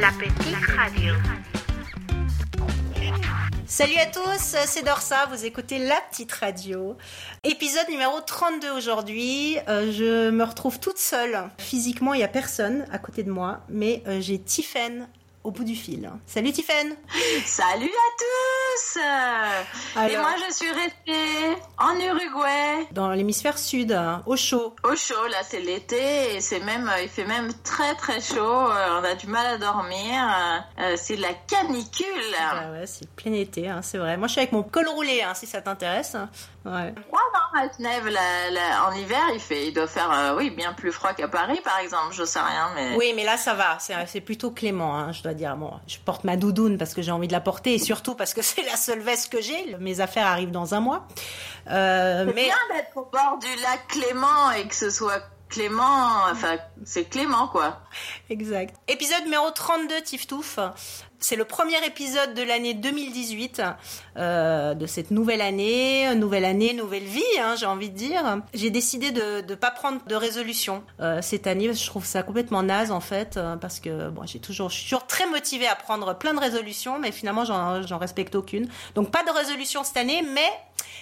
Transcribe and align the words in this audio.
La 0.00 0.10
petite 0.12 0.76
radio. 0.76 1.14
Salut 3.66 3.96
à 3.96 4.06
tous, 4.06 4.56
c'est 4.66 4.84
Dorsa, 4.84 5.26
vous 5.26 5.44
écoutez 5.44 5.78
La 5.78 5.96
Petite 6.10 6.30
Radio. 6.30 6.96
Épisode 7.42 7.88
numéro 7.88 8.20
32 8.20 8.70
aujourd'hui. 8.70 9.56
Euh, 9.68 9.90
je 9.90 10.30
me 10.30 10.44
retrouve 10.44 10.78
toute 10.78 10.98
seule. 10.98 11.38
Physiquement, 11.58 12.14
il 12.14 12.18
n'y 12.18 12.24
a 12.24 12.28
personne 12.28 12.86
à 12.92 12.98
côté 12.98 13.24
de 13.24 13.30
moi, 13.30 13.60
mais 13.68 14.02
euh, 14.06 14.20
j'ai 14.20 14.38
Tiffen 14.38 15.08
au 15.44 15.50
bout 15.50 15.64
du 15.64 15.74
fil. 15.74 16.10
Salut 16.26 16.52
Tiffen 16.52 16.96
Salut 17.44 17.86
à 17.86 18.10
tous 18.18 18.98
Et 20.10 20.16
moi 20.16 20.34
je 20.46 20.54
suis 20.54 20.70
restée 20.70 21.62
en 21.78 21.94
Uruguay. 21.94 22.86
Dans 22.92 23.10
l'hémisphère 23.10 23.58
sud, 23.58 23.92
hein, 23.92 24.22
au 24.26 24.36
chaud. 24.36 24.74
Au 24.84 24.94
chaud, 24.94 25.26
là 25.30 25.38
c'est 25.42 25.60
l'été 25.60 26.36
et 26.36 26.40
c'est 26.40 26.60
même, 26.60 26.90
il 27.02 27.08
fait 27.08 27.24
même 27.24 27.52
très 27.64 27.94
très 27.94 28.20
chaud. 28.20 28.36
Euh, 28.38 29.00
on 29.00 29.04
a 29.04 29.14
du 29.14 29.26
mal 29.26 29.46
à 29.46 29.58
dormir. 29.58 30.64
Euh, 30.78 30.94
c'est 30.96 31.16
la 31.16 31.32
canicule. 31.46 32.06
Ah 32.40 32.72
ouais, 32.72 32.86
c'est 32.86 33.08
plein 33.10 33.32
été, 33.32 33.68
hein, 33.68 33.80
c'est 33.82 33.98
vrai. 33.98 34.16
Moi 34.16 34.28
je 34.28 34.32
suis 34.32 34.40
avec 34.40 34.52
mon 34.52 34.62
col 34.62 34.88
roulé, 34.88 35.22
hein, 35.22 35.34
si 35.34 35.46
ça 35.46 35.62
t'intéresse. 35.62 36.16
Ouais. 36.68 36.94
non, 37.12 37.60
à 37.60 37.68
Genève, 37.76 38.08
en 38.86 38.92
hiver, 38.92 39.22
il 39.32 39.40
fait, 39.40 39.68
il 39.68 39.72
doit 39.72 39.86
faire, 39.86 40.10
euh, 40.12 40.36
oui, 40.36 40.50
bien 40.50 40.72
plus 40.72 40.92
froid 40.92 41.12
qu'à 41.12 41.28
Paris, 41.28 41.60
par 41.64 41.78
exemple. 41.78 42.12
Je 42.12 42.24
sais 42.24 42.40
rien, 42.40 42.70
mais. 42.74 42.96
Oui, 42.96 43.12
mais 43.16 43.24
là, 43.24 43.36
ça 43.36 43.54
va. 43.54 43.78
C'est 44.06 44.20
plutôt 44.20 44.50
clément, 44.50 44.96
hein, 44.96 45.12
je 45.12 45.22
dois 45.22 45.34
dire. 45.34 45.56
Bon, 45.56 45.72
je 45.86 45.98
porte 45.98 46.24
ma 46.24 46.36
doudoune 46.36 46.78
parce 46.78 46.94
que 46.94 47.02
j'ai 47.02 47.12
envie 47.12 47.28
de 47.28 47.32
la 47.32 47.40
porter 47.40 47.74
et 47.74 47.78
surtout 47.78 48.14
parce 48.14 48.34
que 48.34 48.42
c'est 48.48 48.62
la 48.62 48.76
seule 48.76 49.00
veste 49.00 49.32
que 49.32 49.40
j'ai. 49.40 49.76
Mes 49.80 50.00
affaires 50.00 50.26
arrivent 50.26 50.50
dans 50.50 50.74
un 50.74 50.80
mois. 50.80 51.06
Euh, 51.70 52.26
c'est 52.26 52.34
mais... 52.34 52.44
bien 52.44 52.76
d'être 52.76 52.96
au 52.96 53.04
bord 53.04 53.38
du 53.40 53.62
lac 53.62 53.86
Clément 53.88 54.50
et 54.52 54.66
que 54.66 54.74
ce 54.74 54.90
soit 54.90 55.22
Clément, 55.48 56.26
enfin, 56.30 56.58
c'est 56.84 57.04
Clément, 57.04 57.48
quoi. 57.48 57.80
Exact. 58.28 58.74
Épisode 58.86 59.24
numéro 59.24 59.50
32, 59.50 60.02
Tiftouf. 60.02 60.58
C'est 61.20 61.34
le 61.34 61.44
premier 61.44 61.84
épisode 61.84 62.34
de 62.34 62.42
l'année 62.42 62.74
2018, 62.74 63.60
euh, 64.16 64.74
de 64.74 64.86
cette 64.86 65.10
nouvelle 65.10 65.40
année, 65.40 66.14
nouvelle 66.14 66.44
année, 66.44 66.74
nouvelle 66.74 67.02
vie, 67.02 67.22
hein, 67.40 67.56
j'ai 67.58 67.66
envie 67.66 67.90
de 67.90 67.96
dire. 67.96 68.40
J'ai 68.54 68.70
décidé 68.70 69.10
de 69.10 69.42
ne 69.48 69.54
pas 69.56 69.72
prendre 69.72 70.00
de 70.06 70.14
résolution 70.14 70.84
euh, 71.00 71.20
cette 71.20 71.48
année. 71.48 71.74
Je 71.74 71.86
trouve 71.86 72.04
ça 72.04 72.22
complètement 72.22 72.62
naze 72.62 72.92
en 72.92 73.00
fait, 73.00 73.36
euh, 73.36 73.56
parce 73.56 73.80
que 73.80 74.10
bon, 74.10 74.26
j'ai 74.26 74.38
toujours, 74.38 74.70
je 74.70 74.76
suis 74.76 74.84
toujours 74.84 75.08
très 75.08 75.26
motivée 75.26 75.66
à 75.66 75.74
prendre 75.74 76.16
plein 76.16 76.34
de 76.34 76.40
résolutions, 76.40 77.00
mais 77.00 77.10
finalement 77.10 77.44
j'en 77.44 77.98
respecte 77.98 78.36
aucune. 78.36 78.68
Donc 78.94 79.10
pas 79.10 79.24
de 79.24 79.30
résolution 79.30 79.82
cette 79.82 79.96
année, 79.96 80.22
mais 80.22 80.48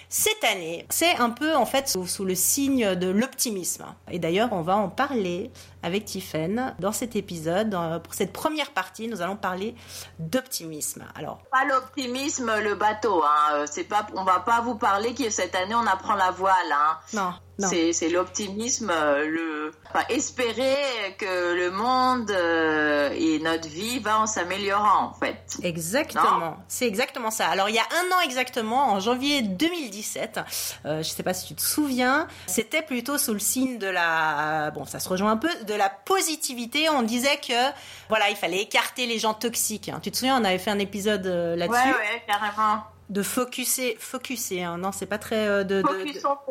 cette 0.09 0.43
année, 0.43 0.85
c'est 0.89 1.17
un 1.17 1.29
peu 1.29 1.55
en 1.55 1.65
fait 1.65 1.89
sous, 1.89 2.23
le 2.23 2.35
signe 2.35 2.95
de 2.95 3.07
l'optimisme. 3.07 3.85
Et 4.09 4.19
d'ailleurs, 4.19 4.49
on 4.53 4.61
va 4.61 4.77
en 4.77 4.89
parler 4.89 5.51
avec 5.83 6.05
Tiffen 6.05 6.75
dans 6.79 6.93
cet 6.93 7.15
épisode. 7.15 7.75
Pour 8.03 8.13
cette 8.13 8.31
première 8.31 8.71
partie, 8.71 9.07
nous 9.07 9.21
allons 9.21 9.35
parler 9.35 9.75
d'optimisme. 10.19 11.05
Alors, 11.15 11.39
pas 11.51 11.65
l'optimisme, 11.65 12.51
le 12.61 12.75
bateau. 12.75 13.21
Hein. 13.23 13.65
C'est 13.69 13.83
pas, 13.83 14.07
on 14.15 14.23
va 14.23 14.39
pas 14.39 14.61
vous 14.61 14.75
parler 14.75 15.13
que 15.13 15.29
cette 15.29 15.55
année 15.55 15.75
on 15.75 15.87
apprend 15.87 16.15
la 16.15 16.31
voile. 16.31 16.71
Hein. 16.71 16.97
Non. 17.13 17.33
C'est 17.59 18.09
l'optimisme, 18.09 18.91
euh, 18.91 19.25
le 19.27 19.71
espérer 20.09 20.75
que 21.17 21.55
le 21.55 21.71
monde 21.71 22.29
euh, 22.29 23.09
et 23.17 23.39
notre 23.39 23.67
vie 23.67 23.99
va 23.99 24.19
en 24.19 24.27
s'améliorant 24.27 25.05
en 25.05 25.13
fait. 25.13 25.57
Exactement, 25.63 26.57
c'est 26.67 26.85
exactement 26.85 27.31
ça. 27.31 27.47
Alors 27.47 27.69
il 27.69 27.75
y 27.75 27.79
a 27.79 27.83
un 27.83 28.15
an 28.15 28.21
exactement, 28.23 28.91
en 28.91 28.99
janvier 28.99 29.41
2017, 29.41 30.39
euh, 30.85 30.97
je 31.01 31.09
sais 31.09 31.23
pas 31.23 31.33
si 31.33 31.47
tu 31.47 31.55
te 31.55 31.61
souviens, 31.61 32.27
c'était 32.45 32.83
plutôt 32.83 33.17
sous 33.17 33.33
le 33.33 33.39
signe 33.39 33.79
de 33.79 33.87
la, 33.87 34.71
bon 34.71 34.85
ça 34.85 34.99
se 34.99 35.09
rejoint 35.09 35.31
un 35.31 35.37
peu, 35.37 35.49
de 35.65 35.73
la 35.73 35.89
positivité. 35.89 36.89
On 36.89 37.01
disait 37.01 37.37
que 37.37 37.71
voilà 38.09 38.29
il 38.29 38.35
fallait 38.35 38.61
écarter 38.61 39.07
les 39.07 39.17
gens 39.17 39.33
toxiques. 39.33 39.89
Hein. 39.89 39.99
Tu 40.03 40.11
te 40.11 40.17
souviens, 40.17 40.39
on 40.39 40.45
avait 40.45 40.59
fait 40.59 40.71
un 40.71 40.79
épisode 40.79 41.25
là-dessus. 41.25 41.73
Ouais 41.73 41.91
ouais 41.91 42.23
carrément 42.27 42.83
de 43.09 43.23
focuser, 43.23 43.95
focuser, 43.99 44.63
hein. 44.63 44.77
non, 44.77 44.91
c'est 44.91 45.05
pas 45.05 45.17
très 45.17 45.47
euh, 45.47 45.63
de, 45.63 45.81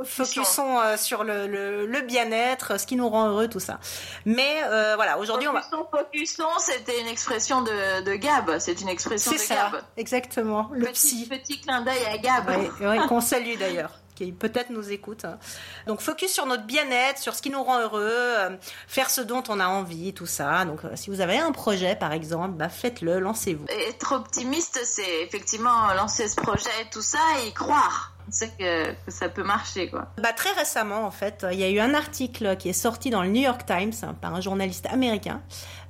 focusons, 0.04 0.80
euh, 0.80 0.96
sur 0.96 1.22
le, 1.22 1.46
le, 1.46 2.00
bien-être, 2.00 2.80
ce 2.80 2.86
qui 2.86 2.96
nous 2.96 3.08
rend 3.08 3.28
heureux, 3.28 3.48
tout 3.48 3.60
ça. 3.60 3.78
Mais 4.24 4.62
euh, 4.64 4.94
voilà, 4.96 5.18
aujourd'hui 5.18 5.48
on 5.48 5.52
va. 5.52 5.62
Focusons, 5.62 6.58
c'était 6.58 7.00
une 7.00 7.08
expression 7.08 7.60
de, 7.60 8.02
de 8.02 8.14
Gab, 8.14 8.58
c'est 8.58 8.80
une 8.80 8.88
expression 8.88 9.32
de 9.32 9.36
ça, 9.36 9.54
Gab. 9.54 9.82
Exactement, 9.98 10.70
le 10.72 10.86
petit, 10.86 11.26
Petit 11.26 11.60
clin 11.60 11.82
d'œil 11.82 12.04
à 12.06 12.16
Gab. 12.18 12.50
Oui, 12.80 13.06
qu'on 13.08 13.20
salue 13.20 13.58
d'ailleurs 13.58 13.90
qui 14.16 14.32
peut-être 14.32 14.70
nous 14.70 14.90
écoute. 14.90 15.24
Hein. 15.24 15.38
Donc 15.86 16.00
focus 16.00 16.32
sur 16.32 16.46
notre 16.46 16.64
bien-être, 16.64 17.18
sur 17.18 17.34
ce 17.34 17.42
qui 17.42 17.50
nous 17.50 17.62
rend 17.62 17.80
heureux, 17.80 18.10
euh, 18.10 18.56
faire 18.88 19.10
ce 19.10 19.20
dont 19.20 19.44
on 19.48 19.60
a 19.60 19.68
envie, 19.68 20.12
tout 20.12 20.26
ça. 20.26 20.64
Donc 20.64 20.84
euh, 20.84 20.90
si 20.94 21.10
vous 21.10 21.20
avez 21.20 21.38
un 21.38 21.52
projet 21.52 21.94
par 21.94 22.12
exemple, 22.12 22.56
bah, 22.56 22.68
faites-le, 22.68 23.20
lancez-vous. 23.20 23.66
Être 23.68 24.12
optimiste, 24.12 24.80
c'est 24.84 25.22
effectivement 25.22 25.92
lancer 25.94 26.26
ce 26.28 26.36
projet, 26.36 26.70
tout 26.90 27.02
ça, 27.02 27.20
et 27.42 27.48
y 27.48 27.52
croire 27.52 28.15
on 28.28 28.32
sait 28.32 28.50
que, 28.58 28.94
ça 29.08 29.28
peut 29.28 29.42
marcher 29.44 29.88
quoi. 29.88 30.08
Bah, 30.20 30.32
très 30.32 30.52
récemment 30.52 31.04
en 31.04 31.10
fait, 31.10 31.46
il 31.52 31.58
y 31.58 31.64
a 31.64 31.70
eu 31.70 31.78
un 31.78 31.94
article 31.94 32.56
qui 32.56 32.68
est 32.68 32.74
sorti 32.74 33.10
dans 33.10 33.22
le 33.22 33.28
New 33.28 33.42
York 33.42 33.64
Times 33.66 33.92
hein, 34.02 34.14
par 34.20 34.34
un 34.34 34.40
journaliste 34.40 34.86
américain 34.86 35.42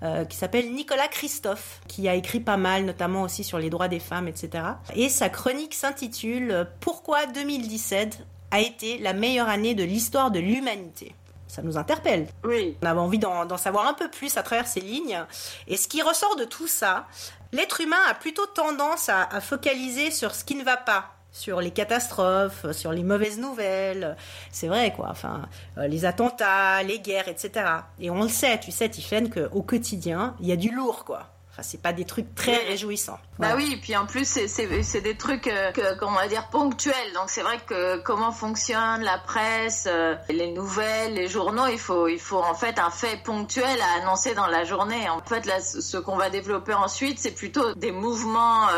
euh, 0.03 0.25
qui 0.25 0.37
s'appelle 0.37 0.73
Nicolas 0.73 1.09
Christophe, 1.09 1.81
qui 1.89 2.09
a 2.09 2.15
écrit 2.15 2.41
pas 2.41 2.59
mal, 2.59 2.85
notamment 2.85 3.23
aussi 3.23 3.45
sur 3.45 3.59
les 3.59 3.71
droits 3.71 3.89
des 3.89 4.01
femmes, 4.01 4.29
etc. 4.29 4.65
Et 4.95 5.09
sa 5.09 5.31
chronique 5.31 5.75
s'intitule 5.75 6.69
Pourquoi 6.81 7.27
2017 7.27 8.19
a 8.51 8.61
été 8.61 8.99
la 8.99 9.15
meilleure 9.15 9.49
année 9.49 9.75
de 9.75 9.85
l'histoire 9.85 10.31
de 10.31 10.39
l'humanité? 10.39 11.15
Ça 11.49 11.63
nous 11.63 11.79
interpelle. 11.79 12.27
Oui. 12.45 12.77
On 12.83 12.87
avait 12.87 13.01
envie 13.01 13.19
d'en 13.19 13.57
savoir 13.57 13.87
un 13.87 13.95
peu 13.95 14.11
plus 14.11 14.37
à 14.37 14.43
travers 14.43 14.67
ces 14.67 14.81
lignes. 14.81 15.19
Et 15.67 15.79
ce 15.79 15.89
qui 15.89 16.03
ressort 16.03 16.37
de 16.37 16.45
tout 16.45 16.67
ça, 16.67 17.07
l'être 17.53 17.81
humain 17.81 17.97
a 18.09 18.15
plutôt 18.15 18.45
tendance 18.47 19.09
à 19.09 19.41
focaliser 19.41 20.11
sur 20.11 20.35
ce 20.35 20.45
qui 20.45 20.57
ne 20.57 20.65
va 20.65 20.77
pas, 20.77 21.16
sur 21.37 21.61
les 21.61 21.71
catastrophes, 21.71 22.71
sur 22.73 22.93
les 22.93 23.03
mauvaises 23.03 23.39
nouvelles. 23.39 24.17
C'est 24.51 24.69
vrai, 24.69 24.93
quoi. 24.95 25.09
Enfin, 25.11 25.43
euh, 25.77 25.87
les 25.87 26.07
attentats, 26.07 26.83
les 26.83 26.99
guerres, 26.99 27.29
etc. 27.29 27.67
Et 28.01 28.11
on 28.11 28.23
le 28.23 28.29
sait, 28.29 28.59
tu 28.59 28.73
sais, 28.73 28.89
Tiffen, 28.89 29.29
qu'au 29.29 29.63
quotidien, 29.63 30.35
il 30.41 30.47
y 30.47 30.53
a 30.53 30.57
du 30.57 30.71
lourd, 30.71 31.05
quoi. 31.05 31.29
Enfin, 31.51 31.63
c'est 31.63 31.81
pas 31.81 31.93
des 31.93 32.05
trucs 32.05 32.35
très 32.35 32.57
réjouissants. 32.57 33.19
Bah 33.39 33.53
oui, 33.55 33.79
puis 33.81 33.97
en 33.97 34.07
plus, 34.07 34.27
c'est 34.47 35.01
des 35.01 35.17
trucs, 35.17 35.47
euh, 35.47 35.73
que, 35.73 35.99
qu'on 35.99 36.13
va 36.13 36.27
dire, 36.27 36.49
ponctuels. 36.49 37.13
Donc 37.15 37.29
c'est 37.29 37.43
vrai 37.43 37.59
que 37.67 37.99
comment 37.99 38.33
fonctionne 38.33 39.03
la 39.03 39.19
presse, 39.19 39.87
euh, 39.91 40.15
les 40.31 40.53
nouvelles, 40.53 41.15
les 41.15 41.29
journaux, 41.29 41.67
il 41.71 41.79
faut, 41.79 42.09
il 42.09 42.21
faut 42.21 42.43
en 42.43 42.55
fait 42.55 42.79
un 42.79 42.91
fait 42.91 43.23
ponctuel 43.23 43.79
à 43.81 44.03
annoncer 44.03 44.35
dans 44.35 44.47
la 44.47 44.65
journée. 44.65 45.09
En 45.09 45.21
fait, 45.21 45.45
là, 45.47 45.61
ce 45.61 45.97
qu'on 45.99 46.17
va 46.17 46.31
développer 46.31 46.75
ensuite, 46.75 47.19
c'est 47.19 47.35
plutôt 47.35 47.75
des 47.75 47.93
mouvements 47.93 48.69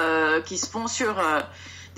qui 0.45 0.59
se 0.59 0.67
font 0.67 0.87
sur 0.87 1.21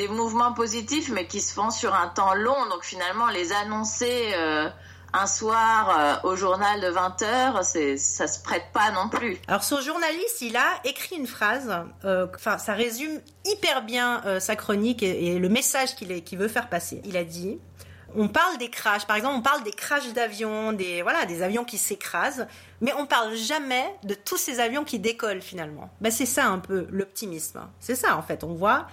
des 0.00 0.08
mouvements 0.08 0.54
positifs, 0.54 1.10
mais 1.10 1.26
qui 1.26 1.42
se 1.42 1.52
font 1.52 1.70
sur 1.70 1.94
un 1.94 2.08
temps 2.08 2.32
long. 2.34 2.66
Donc 2.70 2.84
finalement, 2.84 3.28
les 3.28 3.52
annoncer 3.52 4.32
euh, 4.34 4.66
un 5.12 5.26
soir 5.26 6.22
euh, 6.24 6.28
au 6.30 6.36
journal 6.36 6.80
de 6.80 6.88
20 6.88 7.22
heures, 7.22 7.64
c'est, 7.64 7.98
ça 7.98 8.26
se 8.26 8.42
prête 8.42 8.64
pas 8.72 8.92
non 8.92 9.10
plus. 9.10 9.36
Alors 9.46 9.62
ce 9.62 9.78
journaliste, 9.82 10.40
il 10.40 10.56
a 10.56 10.80
écrit 10.84 11.16
une 11.16 11.26
phrase, 11.26 11.70
euh, 12.06 12.26
enfin 12.34 12.56
ça 12.56 12.72
résume 12.72 13.20
hyper 13.44 13.82
bien 13.82 14.22
sa 14.40 14.56
chronique 14.56 15.02
et, 15.02 15.38
le 15.38 15.48
message 15.50 15.94
qu'il, 15.96 16.24
qu'il 16.24 16.38
veut 16.38 16.48
faire 16.48 16.70
passer. 16.70 17.02
Il 17.04 17.18
a 17.18 17.24
dit 17.24 17.58
on 18.16 18.28
parle 18.28 18.56
des 18.58 18.70
crashs, 18.70 19.06
par 19.06 19.16
exemple, 19.16 19.36
on 19.36 19.42
parle 19.42 19.62
des 19.64 19.72
crashs 19.72 20.12
d'avions, 20.14 20.72
des 20.72 21.02
voilà, 21.02 21.26
des 21.26 21.42
avions 21.42 21.64
qui 21.64 21.78
s'écrasent, 21.78 22.46
mais 22.80 22.92
on 22.94 23.06
parle 23.06 23.34
jamais 23.36 23.84
de 24.04 24.14
tous 24.14 24.38
ces 24.38 24.60
avions 24.60 24.84
qui 24.84 24.98
décollent 24.98 25.42
finalement. 25.42 25.90
Ben, 26.00 26.10
c'est 26.10 26.26
ça 26.26 26.46
un 26.46 26.58
peu 26.58 26.86
l'optimisme. 26.90 27.60
C'est 27.80 27.94
ça 27.94 28.16
en 28.16 28.22
fait. 28.22 28.44
On 28.44 28.54
voit 28.54 28.86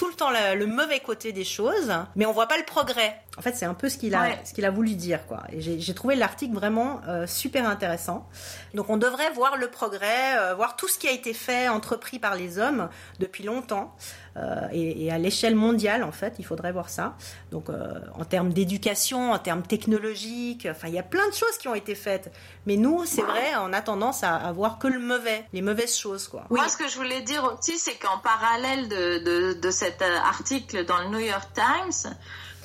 tout 0.00 0.08
le 0.08 0.14
temps 0.14 0.30
le, 0.30 0.64
mauvais 0.64 1.00
côté 1.00 1.30
des 1.30 1.44
choses, 1.44 1.92
mais 2.16 2.24
on 2.24 2.32
voit 2.32 2.46
pas 2.46 2.56
le 2.56 2.64
progrès. 2.64 3.20
En 3.40 3.42
fait, 3.42 3.56
c'est 3.56 3.64
un 3.64 3.72
peu 3.72 3.88
ce 3.88 3.96
qu'il 3.96 4.14
a, 4.14 4.44
ce 4.44 4.52
qu'il 4.52 4.66
a 4.66 4.70
voulu 4.70 4.96
dire, 4.96 5.26
quoi. 5.26 5.44
Et 5.50 5.62
j'ai 5.62 5.94
trouvé 5.94 6.14
l'article 6.14 6.52
vraiment 6.52 7.00
euh, 7.08 7.26
super 7.26 7.66
intéressant. 7.66 8.28
Donc, 8.74 8.90
on 8.90 8.98
devrait 8.98 9.30
voir 9.30 9.56
le 9.56 9.70
progrès, 9.70 10.36
euh, 10.36 10.54
voir 10.54 10.76
tout 10.76 10.88
ce 10.88 10.98
qui 10.98 11.08
a 11.08 11.10
été 11.10 11.32
fait, 11.32 11.66
entrepris 11.66 12.18
par 12.18 12.34
les 12.34 12.58
hommes 12.58 12.90
depuis 13.18 13.42
longtemps, 13.42 13.96
euh, 14.36 14.68
et, 14.72 15.10
à 15.10 15.16
l'échelle 15.16 15.54
mondiale, 15.54 16.04
en 16.04 16.12
fait, 16.12 16.34
il 16.38 16.44
faudrait 16.44 16.70
voir 16.70 16.90
ça. 16.90 17.16
Donc, 17.50 17.68
en 17.70 18.24
termes 18.26 18.52
d'éducation, 18.52 19.32
en 19.32 19.38
termes 19.38 19.62
technologiques, 19.62 20.68
enfin, 20.70 20.88
il 20.88 20.94
y 20.94 20.98
a 20.98 21.02
plein 21.02 21.26
de 21.26 21.34
choses 21.34 21.56
qui 21.58 21.66
ont 21.66 21.74
été 21.74 21.94
faites. 21.94 22.30
Mais 22.66 22.76
nous, 22.76 23.06
c'est 23.06 23.22
vrai, 23.22 23.52
on 23.62 23.72
a 23.72 23.80
tendance 23.80 24.22
à, 24.22 24.36
à, 24.36 24.52
voir 24.52 24.78
que 24.78 24.86
le 24.86 24.98
mauvais, 24.98 25.46
les 25.54 25.62
mauvaises 25.62 25.96
choses, 25.96 26.28
quoi. 26.28 26.44
Moi, 26.50 26.68
ce 26.68 26.76
que 26.76 26.90
je 26.90 26.96
voulais 26.96 27.22
dire 27.22 27.42
aussi, 27.44 27.78
c'est 27.78 27.94
qu'en 27.94 28.18
parallèle 28.18 28.90
de, 28.90 29.24
de, 29.24 29.52
de 29.54 29.70
cet 29.70 30.02
article 30.02 30.84
dans 30.84 30.98
le 30.98 31.08
New 31.08 31.20
York 31.20 31.48
Times, 31.54 32.14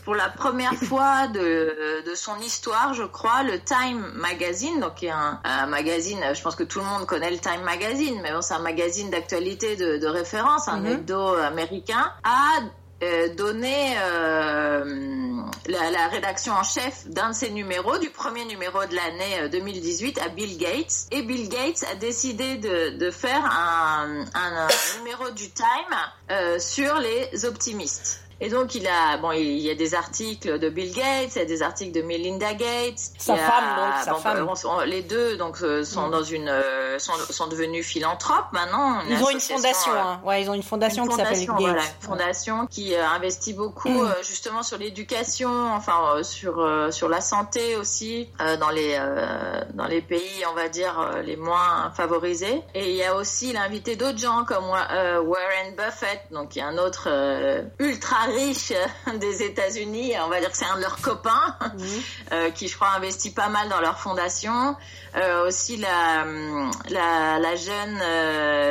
pour 0.05 0.15
la 0.15 0.29
première 0.29 0.75
fois 0.89 1.27
de, 1.27 2.05
de, 2.07 2.15
son 2.15 2.39
histoire, 2.39 2.93
je 2.93 3.03
crois, 3.03 3.43
le 3.43 3.59
Time 3.59 4.11
Magazine, 4.13 4.79
donc 4.79 4.95
qui 4.95 5.07
est 5.07 5.11
un, 5.11 5.65
magazine, 5.67 6.19
je 6.33 6.41
pense 6.41 6.55
que 6.55 6.63
tout 6.63 6.79
le 6.79 6.85
monde 6.85 7.05
connaît 7.05 7.31
le 7.31 7.39
Time 7.39 7.63
Magazine, 7.63 8.19
mais 8.23 8.31
bon, 8.31 8.41
c'est 8.41 8.53
un 8.53 8.59
magazine 8.59 9.09
d'actualité 9.09 9.75
de, 9.75 9.97
de, 9.97 10.07
référence, 10.07 10.69
un 10.69 10.79
mhm. 10.79 10.87
hebdo 10.87 11.33
américain, 11.35 12.11
a 12.23 12.61
euh, 13.03 13.33
donné 13.35 13.97
euh, 13.99 15.41
la, 15.67 16.07
rédaction 16.07 16.53
en 16.53 16.63
chef 16.63 17.07
d'un 17.07 17.31
de 17.31 17.35
ses 17.35 17.49
numéros, 17.49 17.97
du 17.97 18.09
premier 18.09 18.45
numéro 18.45 18.85
de 18.85 18.95
l'année 18.95 19.49
2018 19.49 20.19
à 20.19 20.29
Bill 20.29 20.57
Gates. 20.57 21.07
Et 21.11 21.23
Bill 21.23 21.49
Gates 21.49 21.83
a 21.91 21.95
décidé 21.95 22.55
de, 22.57 23.11
faire 23.11 23.43
un, 23.43 24.23
un, 24.33 24.67
numéro 24.99 25.29
du 25.31 25.49
Time 25.49 26.59
sur 26.59 26.97
les 26.99 27.45
optimistes. 27.45 28.24
Et 28.41 28.49
donc 28.49 28.75
il 28.75 28.85
a 28.87 29.17
bon 29.17 29.31
il 29.31 29.59
y 29.59 29.69
a 29.69 29.75
des 29.75 29.95
articles 29.95 30.59
de 30.59 30.69
Bill 30.69 30.93
Gates, 30.93 31.35
il 31.35 31.39
y 31.39 31.41
a 31.41 31.45
des 31.45 31.61
articles 31.61 31.93
de 31.93 32.01
Melinda 32.01 32.53
Gates, 32.53 32.99
sa 33.17 33.37
femme 33.37 33.75
donc 33.77 33.93
sa 34.03 34.13
femme. 34.15 34.83
les 34.85 35.03
deux 35.03 35.37
donc 35.37 35.61
euh, 35.61 35.85
sont 35.85 36.07
mm. 36.07 36.11
dans 36.11 36.23
une 36.23 36.49
euh, 36.49 36.99
sont, 36.99 37.13
sont 37.29 37.47
devenus 37.47 37.85
philanthropes 37.85 38.51
maintenant. 38.51 38.99
Ils 39.09 39.23
ont 39.23 39.29
une 39.29 39.39
fondation, 39.39 39.93
euh, 39.93 39.99
hein. 39.99 40.21
ouais 40.25 40.41
ils 40.41 40.49
ont 40.49 40.53
une 40.53 40.63
fondation, 40.63 41.07
qui 41.07 41.15
s'appelle 41.15 41.45
Gates. 41.45 41.55
Voilà, 41.57 41.81
une 41.81 42.07
fondation 42.07 42.67
qui 42.67 42.93
investit 42.95 43.53
beaucoup 43.53 43.89
mm. 43.89 44.15
justement 44.21 44.63
sur 44.63 44.77
l'éducation, 44.77 45.73
enfin 45.73 46.21
sur 46.23 46.67
sur 46.91 47.07
la 47.07 47.21
santé 47.21 47.77
aussi 47.77 48.27
dans 48.59 48.69
les 48.69 48.99
dans 49.73 49.87
les 49.87 50.01
pays 50.01 50.43
on 50.51 50.55
va 50.55 50.67
dire 50.67 51.21
les 51.23 51.37
moins 51.37 51.89
favorisés. 51.95 52.61
Et 52.73 52.91
il 52.91 52.95
y 52.97 53.03
a 53.03 53.15
aussi 53.15 53.53
l'invité 53.53 53.95
d'autres 53.95 54.19
gens 54.19 54.43
comme 54.43 54.65
Warren 54.65 55.75
Buffett 55.77 56.21
donc 56.31 56.57
il 56.57 56.59
y 56.59 56.61
a 56.61 56.67
un 56.67 56.77
autre 56.77 57.07
ultra 57.79 58.24
riche 58.25 58.73
des 59.19 59.43
États-Unis, 59.43 60.13
on 60.25 60.29
va 60.29 60.39
dire 60.39 60.51
que 60.51 60.57
c'est 60.57 60.65
un 60.65 60.77
de 60.77 60.81
leurs 60.81 61.01
copains, 61.01 61.57
euh, 62.31 62.51
qui 62.51 62.67
je 62.67 62.75
crois 62.75 62.89
investit 62.89 63.31
pas 63.31 63.49
mal 63.49 63.69
dans 63.69 63.81
leur 63.81 63.99
fondation. 63.99 64.75
Euh, 65.15 65.47
aussi 65.47 65.77
la, 65.77 66.25
la, 66.89 67.39
la 67.39 67.55
jeune 67.55 67.99
euh, 68.01 68.69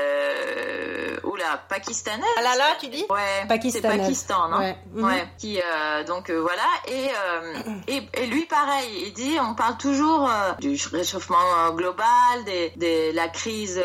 la 1.51 1.57
pakistanaise. 1.57 2.25
Ah 2.39 2.43
là 2.43 2.57
là, 2.57 2.65
tu 2.81 2.89
dis 2.89 3.05
Ouais, 3.11 3.47
c'est 3.71 3.81
Pakistan, 3.83 4.49
non 4.49 4.59
Ouais. 4.59 4.77
ouais. 4.95 5.29
Qui 5.39 5.61
euh, 5.61 6.05
donc 6.05 6.31
euh, 6.31 6.41
voilà 6.41 6.63
et, 6.89 7.09
euh, 7.09 7.55
et, 7.89 8.03
et 8.15 8.27
lui 8.27 8.47
pareil, 8.47 9.05
il 9.07 9.13
dit 9.13 9.37
on 9.41 9.55
parle 9.55 9.77
toujours 9.77 10.31
du 10.61 10.79
réchauffement 10.93 11.71
global, 11.73 12.45
des, 12.45 12.73
des 12.77 13.13
la 13.13 13.29
crise 13.29 13.83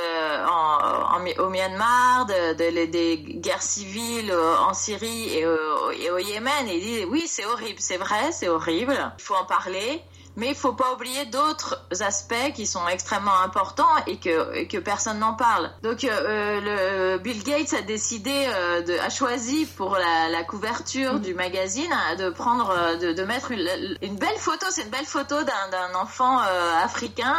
en, 0.47 1.17
en, 1.17 1.43
au 1.43 1.49
Myanmar, 1.49 2.25
de, 2.25 2.53
de, 2.53 2.85
des 2.85 3.17
guerres 3.17 3.61
civiles 3.61 4.33
en 4.33 4.73
Syrie 4.73 5.37
et 5.37 5.45
au, 5.45 5.91
et 5.91 6.09
au 6.11 6.17
Yémen. 6.17 6.67
Et 6.67 6.77
il 6.77 6.81
dit 6.81 7.05
oui 7.05 7.25
c'est 7.27 7.45
horrible, 7.45 7.79
c'est 7.79 7.97
vrai, 7.97 8.31
c'est 8.31 8.47
horrible, 8.49 8.97
il 9.17 9.23
faut 9.23 9.35
en 9.35 9.45
parler 9.45 10.01
mais 10.35 10.49
il 10.49 10.55
faut 10.55 10.73
pas 10.73 10.93
oublier 10.93 11.25
d'autres 11.25 11.85
aspects 11.99 12.53
qui 12.55 12.65
sont 12.65 12.87
extrêmement 12.87 13.39
importants 13.43 13.95
et 14.07 14.17
que, 14.17 14.63
que 14.65 14.77
personne 14.77 15.19
n'en 15.19 15.33
parle. 15.33 15.71
Donc 15.83 16.03
euh, 16.03 16.61
le 16.61 17.17
Bill 17.17 17.43
Gates 17.43 17.73
a 17.73 17.81
décidé, 17.81 18.31
euh, 18.33 18.81
de, 18.81 18.93
a 18.99 19.09
choisi 19.09 19.65
pour 19.65 19.95
la, 19.95 20.29
la 20.29 20.43
couverture 20.43 21.15
mm. 21.15 21.21
du 21.21 21.33
magazine 21.33 21.93
de 22.17 22.29
prendre, 22.29 22.69
euh, 22.69 22.95
de, 22.95 23.13
de 23.13 23.23
mettre 23.23 23.51
une, 23.51 23.97
une, 24.01 24.15
belle 24.15 24.37
photo. 24.37 24.65
C'est 24.69 24.83
une 24.83 24.89
belle 24.89 25.05
photo 25.05 25.35
d'un 25.43 25.95
enfant 25.95 26.39
euh, 26.39 26.83
africain 26.83 27.35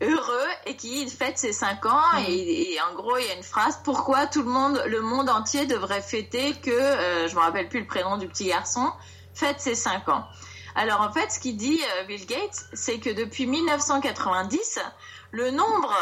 heureux 0.00 0.48
et 0.66 0.76
qui 0.76 1.08
fête 1.08 1.38
ses 1.38 1.52
5 1.52 1.86
ans 1.86 2.00
mm. 2.14 2.24
et, 2.28 2.74
et, 2.74 2.80
en 2.82 2.94
gros 2.94 3.16
il 3.18 3.26
y 3.26 3.30
a 3.30 3.34
une 3.34 3.42
phrase 3.42 3.80
pourquoi 3.84 4.26
tout 4.26 4.42
le 4.42 4.50
monde 4.50 4.82
le 4.86 5.00
monde 5.00 5.28
entier 5.28 5.66
devrait 5.66 6.02
fêter 6.02 6.54
que 6.54 6.70
euh, 6.70 7.28
je 7.28 7.34
me 7.34 7.40
rappelle 7.40 7.68
plus 7.68 7.80
le 7.80 7.86
prénom 7.86 8.16
du 8.16 8.26
petit 8.28 8.46
garçon 8.46 8.92
fête 9.34 9.60
ses 9.60 9.74
5 9.74 10.08
ans 10.08 10.24
alors 10.74 11.00
en 11.00 11.12
fait, 11.12 11.30
ce 11.30 11.38
qu'il 11.38 11.56
dit 11.56 11.80
euh, 11.98 12.04
Bill 12.04 12.26
Gates, 12.26 12.66
c'est 12.72 12.98
que 12.98 13.10
depuis 13.10 13.46
1990, 13.46 14.80
le 15.30 15.50
nombre 15.50 15.94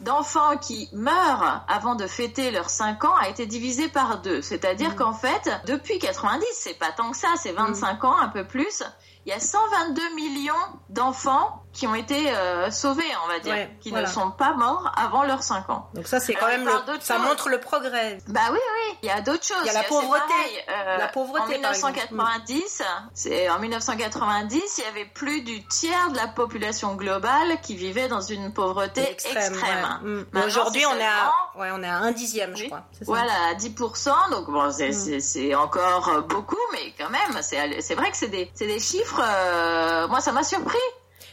d'enfants 0.00 0.56
qui 0.56 0.88
meurent 0.92 1.64
avant 1.68 1.94
de 1.94 2.06
fêter 2.06 2.50
leurs 2.50 2.70
5 2.70 3.04
ans 3.04 3.14
a 3.16 3.28
été 3.28 3.46
divisé 3.46 3.88
par 3.88 4.20
deux. 4.20 4.42
C'est-à-dire 4.42 4.92
mmh. 4.92 4.96
qu'en 4.96 5.12
fait, 5.12 5.50
depuis 5.66 5.98
90, 5.98 6.44
c'est 6.52 6.78
pas 6.78 6.92
tant 6.92 7.12
que 7.12 7.16
ça, 7.16 7.34
c'est 7.36 7.52
25 7.52 8.02
mmh. 8.02 8.06
ans, 8.06 8.18
un 8.18 8.28
peu 8.28 8.46
plus, 8.46 8.82
il 9.26 9.30
y 9.30 9.32
a 9.32 9.40
122 9.40 10.14
millions 10.14 10.54
d'enfants 10.88 11.61
qui 11.72 11.86
ont 11.86 11.94
été 11.94 12.30
euh, 12.30 12.70
sauvés, 12.70 13.02
on 13.24 13.28
va 13.28 13.38
dire, 13.40 13.68
qui 13.80 13.92
ne 13.92 14.04
sont 14.06 14.30
pas 14.30 14.54
morts 14.54 14.92
avant 14.96 15.22
leurs 15.24 15.42
5 15.42 15.70
ans. 15.70 15.88
Donc 15.94 16.06
ça, 16.06 16.20
c'est 16.20 16.34
quand 16.34 16.48
même 16.48 16.68
ça 17.00 17.18
montre 17.18 17.48
le 17.48 17.58
progrès. 17.58 18.18
Bah 18.28 18.40
oui, 18.50 18.58
oui. 18.58 18.98
Il 19.02 19.08
y 19.08 19.10
a 19.10 19.20
d'autres 19.20 19.44
choses. 19.44 19.62
Il 19.62 19.66
y 19.66 19.70
a 19.70 19.74
la 19.74 19.84
pauvreté. 19.84 20.22
Euh, 20.68 20.98
la 20.98 21.08
pauvreté. 21.08 21.42
En 21.42 21.48
1990, 21.48 22.82
c'est 23.14 23.48
en 23.50 23.58
1990, 23.58 24.78
il 24.78 24.84
y 24.84 24.86
avait 24.86 25.04
plus 25.06 25.42
du 25.42 25.64
tiers 25.66 26.10
de 26.10 26.16
la 26.16 26.28
population 26.28 26.94
globale 26.94 27.60
qui 27.62 27.76
vivait 27.76 28.08
dans 28.08 28.20
une 28.20 28.52
pauvreté 28.52 29.02
extrême. 29.02 29.54
Mm. 30.02 30.38
Aujourd'hui, 30.44 30.84
on 30.86 30.96
est 30.96 31.04
à, 31.04 31.32
ouais, 31.58 31.70
on 31.72 31.82
est 31.82 31.88
à 31.88 31.96
un 31.96 32.12
dixième, 32.12 32.56
je 32.56 32.66
crois. 32.66 32.82
Voilà, 33.02 33.32
à 33.50 33.54
10%. 33.54 34.30
Donc 34.30 34.50
bon, 34.50 34.70
c'est 34.70 35.54
encore 35.54 36.22
beaucoup, 36.28 36.56
mais 36.72 36.92
quand 36.98 37.10
même, 37.10 37.40
c'est 37.42 37.94
vrai 37.94 38.10
que 38.10 38.16
c'est 38.16 38.28
des, 38.28 38.50
des 38.58 38.78
chiffres 38.78 39.22
euh, 39.22 40.08
moi, 40.08 40.20
ça 40.20 40.32
m'a 40.32 40.42
surpris. 40.42 40.78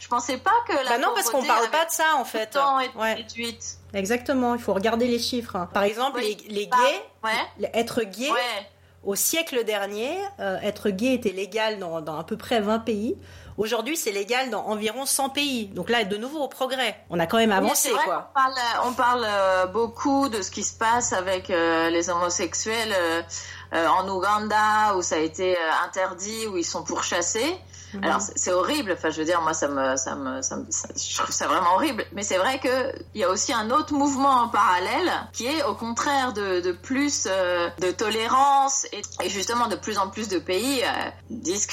Je 0.09 0.15
pensais 0.15 0.37
pas 0.39 0.55
que 0.67 0.73
la 0.73 0.89
bah 0.89 0.97
non, 0.97 1.09
parce 1.13 1.29
qu'on 1.29 1.43
parle 1.43 1.69
pas 1.69 1.85
de 1.85 1.91
ça 1.91 2.15
en 2.17 2.25
fait. 2.25 2.57
Ouais. 2.95 3.23
Exactement, 3.93 4.55
il 4.55 4.59
faut 4.59 4.73
regarder 4.73 5.05
les 5.05 5.19
chiffres. 5.19 5.67
Par 5.71 5.83
exemple, 5.83 6.19
les, 6.19 6.35
les, 6.47 6.65
gays, 6.65 7.69
être 7.75 8.01
gay, 8.01 8.31
au 9.03 9.13
siècle 9.13 9.63
dernier, 9.65 10.17
euh, 10.39 10.57
être 10.63 10.89
gay 10.89 11.13
était 11.13 11.29
légal 11.29 11.77
dans, 11.77 12.01
dans, 12.01 12.17
à 12.17 12.23
peu 12.23 12.37
près 12.37 12.59
20 12.59 12.79
pays. 12.79 13.17
Aujourd'hui, 13.57 13.97
c'est 13.97 14.11
légal 14.11 14.49
dans 14.49 14.65
environ 14.65 15.05
100 15.05 15.29
pays. 15.29 15.67
Donc 15.67 15.91
là, 15.91 16.03
de 16.03 16.17
nouveau, 16.17 16.39
au 16.39 16.47
progrès. 16.47 16.99
On 17.11 17.19
a 17.19 17.27
quand 17.27 17.37
même 17.37 17.51
avancé, 17.51 17.91
quoi. 18.03 18.31
On 18.31 18.33
parle, 18.33 18.55
on 18.85 18.93
parle 18.93 19.25
euh, 19.27 19.65
beaucoup 19.67 20.27
de 20.29 20.41
ce 20.41 20.49
qui 20.49 20.63
se 20.63 20.75
passe 20.75 21.13
avec 21.13 21.49
les 21.49 22.09
homosexuels 22.09 22.95
en 23.71 24.09
Ouganda, 24.09 24.95
où 24.95 25.03
ça 25.03 25.17
a 25.17 25.19
été 25.19 25.55
interdit, 25.85 26.47
où 26.47 26.57
ils 26.57 26.65
sont 26.65 26.83
pourchassés. 26.83 27.59
Mhm. 27.93 28.03
Alors 28.03 28.21
c'est 28.21 28.51
horrible. 28.51 28.91
Enfin, 28.93 29.09
je 29.09 29.19
veux 29.19 29.25
dire, 29.25 29.41
moi, 29.41 29.53
ça 29.53 29.67
me, 29.67 29.95
ça 29.95 30.15
me, 30.15 30.41
ça 30.41 30.57
me 30.57 30.65
je 30.65 31.17
trouve 31.17 31.31
ça 31.31 31.47
vraiment 31.47 31.73
horrible. 31.75 32.05
Mais 32.13 32.23
c'est 32.23 32.37
vrai 32.37 32.59
que 32.59 32.93
il 33.13 33.21
y 33.21 33.23
a 33.23 33.29
aussi 33.29 33.53
un 33.53 33.71
autre 33.71 33.93
mouvement 33.93 34.41
en 34.41 34.49
parallèle 34.49 35.11
qui 35.33 35.47
est 35.47 35.63
au 35.63 35.73
contraire 35.75 36.33
de, 36.33 36.61
de 36.61 36.71
plus 36.71 37.27
euh, 37.29 37.69
de 37.79 37.91
tolérance 37.91 38.85
et, 38.91 39.01
et, 39.23 39.29
justement 39.29 39.67
de 39.67 39.75
plus 39.75 39.97
en 39.97 40.09
plus 40.09 40.27
de 40.27 40.39
pays 40.39 40.81
euh, 40.83 41.09
disent 41.29 41.67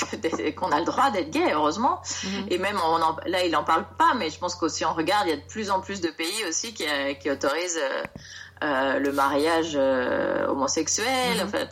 qu'on 0.57 0.71
a 0.73 0.79
le 0.79 0.87
droit 0.87 1.11
d'être 1.11 1.31
gay, 1.31 1.53
heureusement. 1.53 2.01
Mhm. 2.25 2.47
Et 2.51 2.59
même 2.59 2.79
on 2.85 3.03
en, 3.03 3.17
là, 3.27 3.45
il 3.45 3.55
en 3.57 3.65
parle 3.65 3.85
pas, 3.99 4.15
mais 4.15 4.31
je 4.31 4.39
pense 4.39 4.55
qu'aussi 4.55 4.85
on 4.85 4.95
regarde, 4.95 5.27
il 5.27 5.31
y 5.31 5.35
a 5.35 5.37
de 5.37 5.47
plus 5.49 5.71
en 5.71 5.81
plus 5.81 6.01
de 6.01 6.09
pays 6.09 6.45
aussi 6.49 6.73
qui, 6.73 6.87
euh, 6.87 7.15
qui 7.15 7.31
autorisent 7.31 7.81
le 8.63 9.11
mariage 9.11 9.77
homosexuel. 10.49 11.37
Mhm. 11.37 11.43
Enfin, 11.47 11.67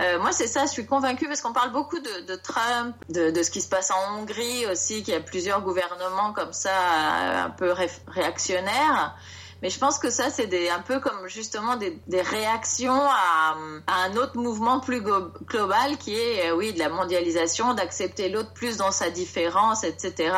euh, 0.00 0.18
moi, 0.18 0.32
c'est 0.32 0.46
ça, 0.46 0.64
je 0.64 0.70
suis 0.70 0.86
convaincue 0.86 1.26
parce 1.26 1.42
qu'on 1.42 1.52
parle 1.52 1.72
beaucoup 1.72 1.98
de, 1.98 2.36
Trump, 2.36 2.96
de, 3.10 3.42
ce 3.42 3.50
qui 3.50 3.60
se 3.60 3.68
passe 3.68 3.90
en 3.90 4.18
Hongrie 4.18 4.66
aussi, 4.66 5.02
qu'il 5.02 5.12
y 5.12 5.16
a 5.16 5.20
plusieurs 5.20 5.60
gouvernements 5.62 6.32
comme 6.32 6.52
ça, 6.52 6.70
euh, 6.70 7.44
un 7.44 7.50
peu 7.50 7.74
réactionnaires. 8.08 9.14
Mais 9.62 9.68
je 9.68 9.78
pense 9.78 9.98
que 9.98 10.08
ça, 10.08 10.30
c'est 10.30 10.70
un 10.70 10.80
peu 10.80 11.00
comme 11.00 11.28
justement 11.28 11.76
des, 11.76 12.00
des 12.06 12.22
réactions 12.22 12.98
à, 12.98 13.56
à, 13.86 14.04
un 14.04 14.16
autre 14.16 14.38
mouvement 14.38 14.80
plus 14.80 15.02
global 15.02 15.98
qui 15.98 16.14
est, 16.14 16.50
euh, 16.50 16.56
oui, 16.56 16.72
de 16.72 16.78
la 16.78 16.88
mondialisation, 16.88 17.74
d'accepter 17.74 18.30
l'autre 18.30 18.52
plus 18.54 18.78
dans 18.78 18.92
sa 18.92 19.10
différence, 19.10 19.84
etc. 19.84 20.32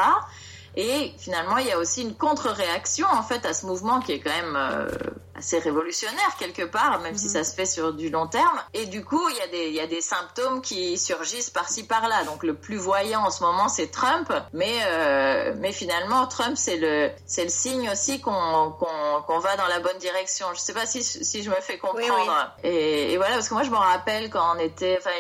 Et 0.77 1.13
finalement, 1.19 1.59
il 1.59 1.67
y 1.67 1.73
a 1.73 1.79
aussi 1.79 2.03
une 2.03 2.15
contre-réaction 2.15 3.07
en 3.11 3.23
fait 3.23 3.45
à 3.45 3.53
ce 3.53 3.67
mouvement 3.67 4.01
qui 4.01 4.13
est 4.13 4.21
quand 4.21 4.31
même 4.31 4.57
euh, 4.57 4.89
assez 5.35 5.59
révolutionnaire 5.59 6.37
quelque 6.39 6.63
part, 6.63 7.01
même 7.01 7.17
si 7.17 7.27
mhm. 7.27 7.33
ça 7.33 7.45
se 7.45 7.55
fait 7.55 7.67
sur 7.67 7.93
du 7.93 8.09
long 8.09 8.27
terme. 8.27 8.59
Et 8.73 8.87
du 8.87 9.05
coup, 9.05 9.21
il 9.29 9.37
y 9.37 9.41
a 9.41 9.47
des, 9.49 9.69
il 9.69 9.75
y 9.75 9.81
a 9.81 9.87
des 9.87 10.01
symptômes 10.01 10.63
qui 10.63 10.97
surgissent 10.97 11.51
par-ci 11.51 11.87
par-là. 11.87 12.25
Donc 12.25 12.43
le 12.43 12.55
plus 12.55 12.77
voyant 12.77 13.27
en 13.27 13.31
ce 13.31 13.43
moment, 13.43 13.69
c'est 13.69 13.89
Trump, 13.89 14.33
mais 14.55 14.79
euh, 14.87 15.55
mais 15.59 15.73
finalement, 15.73 16.27
Trump 16.27 16.57
c'est 16.57 16.77
le 16.77 17.11
c'est 17.27 17.45
le 17.45 17.51
signe 17.51 17.91
aussi 17.91 18.21
qu'on 18.21 18.71
qu'on 18.79 19.23
qu'on 19.27 19.39
va 19.41 19.57
dans 19.57 19.67
la 19.67 19.81
bonne 19.81 19.99
direction. 19.99 20.47
Je 20.55 20.61
sais 20.61 20.75
pas 20.75 20.87
si 20.87 21.03
si 21.03 21.43
je 21.43 21.51
me 21.51 21.61
fais 21.61 21.77
comprendre. 21.77 22.55
Et, 22.63 23.13
et, 23.13 23.17
voilà, 23.19 23.35
parce 23.35 23.49
que 23.49 23.55
moi 23.55 23.63
je 23.63 23.71
me 23.71 23.77
rappelle 23.77 24.31
quand 24.31 24.57
on 24.57 24.59
était, 24.59 24.99
enfin 24.99 25.11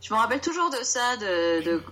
je 0.00 0.14
me 0.14 0.18
rappelle 0.18 0.40
toujours 0.40 0.70
de 0.70 0.82
ça, 0.82 1.16
de, 1.16 1.62
de 1.64 1.82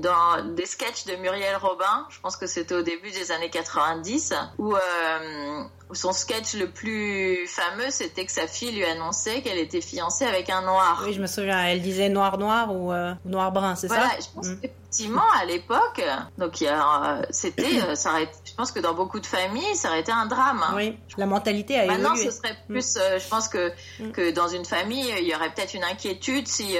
dans 0.00 0.54
des 0.54 0.66
sketchs 0.66 1.06
de 1.06 1.14
Muriel 1.16 1.56
Robin. 1.56 2.06
Je 2.10 2.20
pense 2.20 2.36
que 2.36 2.46
c'était 2.46 2.74
au 2.74 2.82
début 2.82 3.10
des 3.10 3.30
années 3.30 3.50
90, 3.50 4.34
où, 4.58 4.74
euh, 4.74 5.62
son 5.92 6.12
sketch 6.12 6.54
le 6.54 6.70
plus 6.70 7.46
fameux, 7.46 7.90
c'était 7.90 8.26
que 8.26 8.32
sa 8.32 8.46
fille 8.46 8.72
lui 8.72 8.84
annonçait 8.84 9.42
qu'elle 9.42 9.58
était 9.58 9.80
fiancée 9.80 10.24
avec 10.24 10.50
un 10.50 10.62
noir. 10.62 11.02
Oui, 11.06 11.12
je 11.12 11.20
me 11.20 11.26
souviens. 11.26 11.62
Elle 11.64 11.82
disait 11.82 12.08
noir 12.08 12.38
noir 12.38 12.74
ou 12.74 12.92
euh, 12.92 13.14
noir 13.24 13.52
brun, 13.52 13.76
c'est 13.76 13.88
ça? 13.88 14.08
Je 14.18 14.26
pense 14.34 14.48
mm. 14.48 14.60
Effectivement, 14.92 15.22
à 15.40 15.44
l'époque, 15.46 16.02
donc 16.36 16.60
il 16.60 16.64
y 16.64 16.68
a, 16.68 17.22
c'était, 17.30 17.94
ça 17.96 18.10
aurait, 18.10 18.30
je 18.44 18.52
pense 18.54 18.72
que 18.72 18.80
dans 18.80 18.92
beaucoup 18.94 19.20
de 19.20 19.26
familles, 19.26 19.74
ça 19.74 19.88
aurait 19.88 20.00
été 20.00 20.12
un 20.12 20.26
drame. 20.26 20.62
Oui, 20.76 20.98
la 21.16 21.24
mentalité 21.26 21.78
a 21.80 21.86
Maintenant, 21.86 22.12
évolué. 22.14 22.30
ce 22.30 22.36
serait 22.36 22.56
plus, 22.68 22.98
je 22.98 23.28
pense 23.28 23.48
que 23.48 23.72
Mm. 23.98 24.10
que 24.12 24.30
dans 24.32 24.48
une 24.48 24.64
famille, 24.64 25.12
il 25.18 25.26
y 25.26 25.34
aurait 25.34 25.50
peut-être 25.52 25.74
une 25.74 25.84
inquiétude 25.84 26.46
si 26.48 26.76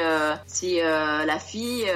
si 0.47 0.78
la 0.81 1.38
fille 1.38 1.87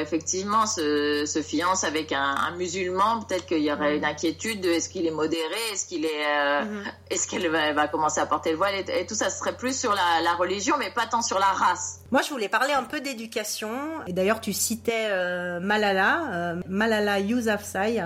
effectivement 0.00 0.66
se, 0.66 1.24
se 1.26 1.42
fiance 1.42 1.84
avec 1.84 2.12
un, 2.12 2.22
un 2.22 2.52
musulman, 2.56 3.20
peut-être 3.22 3.46
qu'il 3.46 3.58
y 3.62 3.72
aurait 3.72 3.94
Mm. 3.94 3.98
une 3.98 4.04
inquiétude 4.04 4.60
de 4.62 4.70
est-ce 4.70 4.88
qu'il 4.88 5.06
est 5.06 5.10
modéré, 5.10 5.60
est-ce 5.72 5.86
qu'il 5.86 6.04
est, 6.04 6.26
euh, 6.26 6.64
Mhm. 6.64 6.84
est-ce 7.10 7.28
qu'elle 7.28 7.48
va, 7.50 7.72
va 7.72 7.86
commencer 7.88 8.20
à 8.20 8.26
porter 8.26 8.50
le 8.52 8.56
voile 8.56 8.74
et, 8.74 9.00
et 9.00 9.06
tout 9.06 9.14
ça 9.14 9.28
ce 9.30 9.38
serait 9.38 9.56
plus 9.56 9.78
sur 9.78 9.92
la, 9.94 10.20
la 10.22 10.32
religion, 10.34 10.76
mais 10.78 10.90
pas 10.90 11.06
tant 11.06 11.22
sur 11.22 11.38
la 11.38 11.46
race. 11.46 12.00
Moi, 12.12 12.22
je 12.22 12.30
voulais 12.30 12.48
parler 12.48 12.72
un 12.72 12.84
peu 12.84 13.00
d'éducation. 13.00 13.70
Et 14.06 14.12
d'ailleurs, 14.12 14.40
tu 14.40 14.52
citais 14.52 15.08
euh, 15.10 15.58
Malala, 15.60 16.20
euh, 16.32 16.60
Malala 16.68 17.18
Yousafzai. 17.18 18.04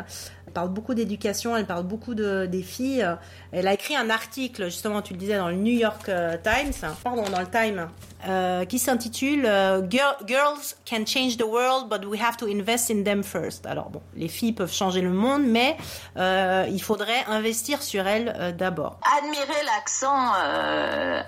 Elle 0.51 0.55
parle 0.55 0.71
beaucoup 0.71 0.95
d'éducation, 0.95 1.57
elle 1.57 1.65
parle 1.65 1.85
beaucoup 1.85 2.17
de, 2.17 2.45
des 2.47 2.63
filles. 2.65 3.07
Elle 3.53 3.69
a 3.69 3.73
écrit 3.73 3.95
un 3.95 4.11
article, 4.11 4.65
justement, 4.65 5.01
tu 5.01 5.13
le 5.13 5.19
disais, 5.21 5.37
dans 5.39 5.47
le 5.49 5.55
New 5.55 5.73
York 5.79 6.09
euh, 6.09 6.37
Times, 6.43 6.73
pardon, 7.05 7.23
dans 7.31 7.39
le 7.39 7.47
Time, 7.47 7.89
euh, 8.29 8.65
qui 8.65 8.81
s'intitule 8.81 9.47
euh, 9.47 9.81
Girl- 9.89 10.17
Girls 10.27 10.75
can 10.85 11.07
change 11.07 11.37
the 11.37 11.45
world, 11.45 11.89
but 11.89 12.05
we 12.05 12.21
have 12.21 12.37
to 12.37 12.47
invest 12.49 12.91
in 12.91 13.05
them 13.05 13.23
first. 13.23 13.65
Alors 13.65 13.91
bon, 13.91 14.03
les 14.17 14.27
filles 14.27 14.53
peuvent 14.53 14.73
changer 14.73 15.03
le 15.03 15.11
monde, 15.11 15.45
mais 15.47 15.77
euh, 16.17 16.67
il 16.69 16.83
faudrait 16.83 17.25
investir 17.29 17.81
sur 17.81 18.09
elles 18.09 18.57
d'abord. 18.59 18.99
Admirer 19.19 19.65
l'accent 19.67 20.33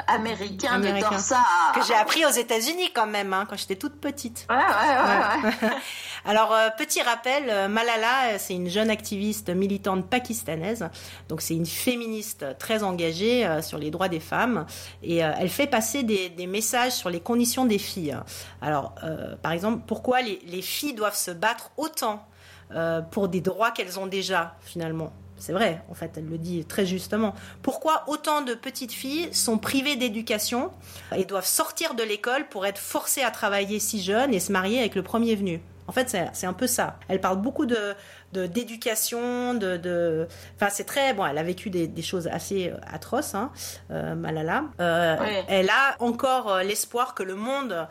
américain, 0.08 0.72
Américain. 0.72 1.06
de 1.10 1.12
Dorsa. 1.14 1.38
Que 1.76 1.84
j'ai 1.84 1.94
appris 1.94 2.24
aux 2.26 2.30
États-Unis 2.30 2.90
quand 2.92 3.06
même, 3.06 3.32
hein, 3.32 3.46
quand 3.48 3.56
j'étais 3.56 3.76
toute 3.76 4.00
petite. 4.00 4.46
Ouais, 4.50 4.56
ouais, 4.56 4.62
ouais. 4.62 5.68
ouais. 5.68 5.76
Alors, 6.24 6.52
euh, 6.52 6.68
petit 6.76 7.02
rappel, 7.02 7.44
euh, 7.48 7.66
Malala, 7.66 8.34
euh, 8.34 8.36
c'est 8.38 8.54
une 8.54 8.68
jeune 8.68 8.90
activiste 8.90 9.50
militante 9.50 10.08
pakistanaise. 10.08 10.88
Donc, 11.28 11.40
c'est 11.40 11.54
une 11.54 11.66
féministe 11.66 12.46
très 12.58 12.84
engagée 12.84 13.48
sur 13.62 13.78
les 13.78 13.90
droits 13.90 14.08
des 14.08 14.20
femmes. 14.20 14.66
Et 15.02 15.16
elle 15.16 15.48
fait 15.48 15.66
passer 15.66 16.02
des, 16.02 16.46
messages 16.46 16.92
sur 16.92 17.10
les 17.10 17.20
conditions 17.20 17.64
des 17.64 17.78
filles. 17.78 18.16
Alors, 18.60 18.94
par 19.42 19.52
exemple, 19.52 19.82
pourquoi 19.86 20.22
les, 20.22 20.40
les 20.46 20.62
filles 20.62 20.94
doivent 20.94 21.16
se 21.16 21.30
battre 21.30 21.70
autant 21.76 22.26
pour 23.10 23.28
des 23.28 23.40
droits 23.40 23.70
qu'elles 23.70 23.98
ont 23.98 24.06
déjà, 24.06 24.56
finalement? 24.60 25.12
C'est 25.38 25.52
vrai, 25.52 25.82
en 25.90 25.94
fait, 25.94 26.12
elle 26.16 26.28
le 26.28 26.38
dit 26.38 26.64
très 26.64 26.84
justement. 26.84 27.34
Pourquoi 27.62 28.04
autant 28.06 28.42
de 28.42 28.54
petites 28.54 28.92
filles 28.92 29.32
sont 29.32 29.58
privées 29.58 29.96
d'éducation 29.96 30.70
et 31.16 31.24
doivent 31.24 31.46
sortir 31.46 31.94
de 31.94 32.02
l'école 32.02 32.48
pour 32.48 32.66
être 32.66 32.78
forcées 32.78 33.22
à 33.22 33.30
travailler 33.30 33.80
si 33.80 34.02
jeunes 34.02 34.34
et 34.34 34.40
se 34.40 34.52
marier 34.52 34.78
avec 34.78 34.94
le 34.94 35.02
premier 35.02 35.34
venu? 35.34 35.60
En 35.88 35.92
fait, 35.92 36.08
c'est- 36.08 36.30
un 36.46 36.52
peu 36.52 36.66
ça. 36.66 36.98
Elle 37.08 37.20
parle 37.20 37.40
beaucoup 37.40 37.66
de- 37.66 37.94
d'éducation, 38.32 39.54
de, 39.54 39.76
de, 39.76 40.26
enfin 40.56 40.68
c'est 40.70 40.84
très 40.84 41.14
bon. 41.14 41.24
Elle 41.26 41.38
a 41.38 41.42
vécu 41.42 41.70
des, 41.70 41.86
des 41.86 42.02
choses 42.02 42.28
assez 42.28 42.70
euh, 42.70 42.76
atroces, 42.92 43.34
hein, 43.34 43.50
euh, 43.90 44.14
Malala. 44.14 44.64
Euh. 44.80 45.16
Elle 45.48 45.70
a 45.70 45.96
encore 46.00 46.58
l'espoir 46.58 47.14
que 47.14 47.22
le 47.22 47.34
monde 47.34 47.86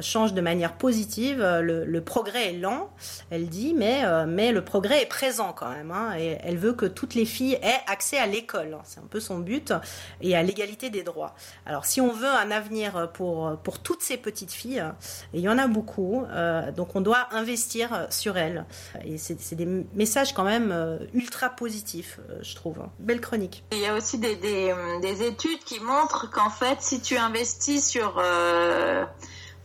change 0.00 0.32
de 0.34 0.40
manière 0.40 0.72
positive. 0.72 1.38
Le, 1.40 1.84
le 1.84 2.00
progrès 2.00 2.48
est 2.48 2.58
lent, 2.58 2.90
elle 3.30 3.48
dit, 3.48 3.72
mais 3.74 4.02
mais 4.26 4.50
le 4.50 4.64
progrès 4.64 5.02
est 5.02 5.06
présent 5.06 5.52
quand 5.52 5.70
même. 5.70 5.92
hein, 5.92 6.16
et 6.18 6.38
elle 6.42 6.56
veut 6.58 6.72
que 6.72 6.86
toutes 6.86 7.14
les 7.14 7.24
filles 7.24 7.54
aient 7.62 7.80
accès 7.86 8.18
à 8.18 8.26
l'école. 8.26 8.74
hein, 8.74 8.82
c'est 8.84 8.98
un 8.98 9.06
peu 9.08 9.20
son 9.20 9.38
but 9.38 9.72
et 10.20 10.34
à 10.36 10.42
l'égalité 10.42 10.90
des 10.90 11.04
droits. 11.04 11.34
Alors 11.66 11.84
si 11.84 12.00
on 12.00 12.12
veut 12.12 12.26
un 12.26 12.50
avenir 12.50 13.10
pour 13.12 13.56
pour 13.62 13.78
toutes 13.78 14.02
ces 14.02 14.16
petites 14.16 14.52
filles, 14.52 14.84
et 15.32 15.38
il 15.38 15.40
y 15.40 15.48
en 15.48 15.58
a 15.58 15.68
beaucoup, 15.68 16.24
euh, 16.30 16.72
donc 16.72 16.96
on 16.96 17.00
doit 17.00 17.28
investir 17.30 18.06
sur 18.10 18.36
elles. 18.36 18.64
Et 19.04 19.18
c'est 19.18 19.40
c'est 19.40 19.54
des 19.54 19.66
messages 19.94 20.32
quand 20.32 20.44
même 20.44 20.70
euh, 20.72 20.98
ultra 21.14 21.50
positifs, 21.50 22.20
euh, 22.30 22.38
je 22.42 22.54
trouve. 22.54 22.78
Belle 22.98 23.20
chronique. 23.20 23.64
Il 23.72 23.78
y 23.78 23.86
a 23.86 23.94
aussi 23.94 24.18
des, 24.18 24.36
des, 24.36 24.74
des 25.02 25.22
études 25.22 25.62
qui 25.64 25.80
montrent 25.80 26.30
qu'en 26.30 26.50
fait, 26.50 26.78
si 26.80 27.00
tu 27.00 27.16
investis 27.16 27.88
sur 27.88 28.18
euh, 28.18 29.04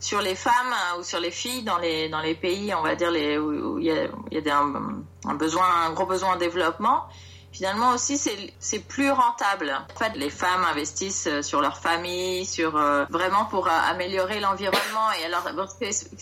sur 0.02 0.20
les 0.20 0.34
femmes 0.34 0.52
euh, 0.72 1.00
ou 1.00 1.02
sur 1.04 1.20
les 1.20 1.30
filles 1.30 1.62
dans 1.62 1.78
les 1.78 2.08
dans 2.08 2.20
les 2.20 2.34
pays, 2.34 2.74
on 2.74 2.82
va 2.82 2.96
dire 2.96 3.10
où, 3.40 3.78
il 3.78 3.86
y 3.86 3.90
a, 3.90 4.60
un 5.24 5.34
besoin, 5.34 5.64
un 5.86 5.92
gros 5.92 6.06
besoin 6.06 6.34
en 6.34 6.36
développement. 6.36 7.06
Finalement 7.52 7.90
aussi, 7.90 8.16
c'est 8.18 8.78
plus 8.78 9.10
rentable. 9.10 9.72
En 9.94 9.98
fait, 9.98 10.16
les 10.16 10.30
femmes 10.30 10.64
investissent 10.64 11.26
euh, 11.26 11.42
sur 11.42 11.60
leur 11.60 11.76
famille, 11.78 12.46
sur 12.46 12.76
euh, 12.76 13.04
vraiment 13.10 13.44
pour 13.44 13.66
euh, 13.68 13.70
améliorer 13.90 14.40
l'environnement. 14.40 15.10
Et 15.20 15.26
alors, 15.26 15.44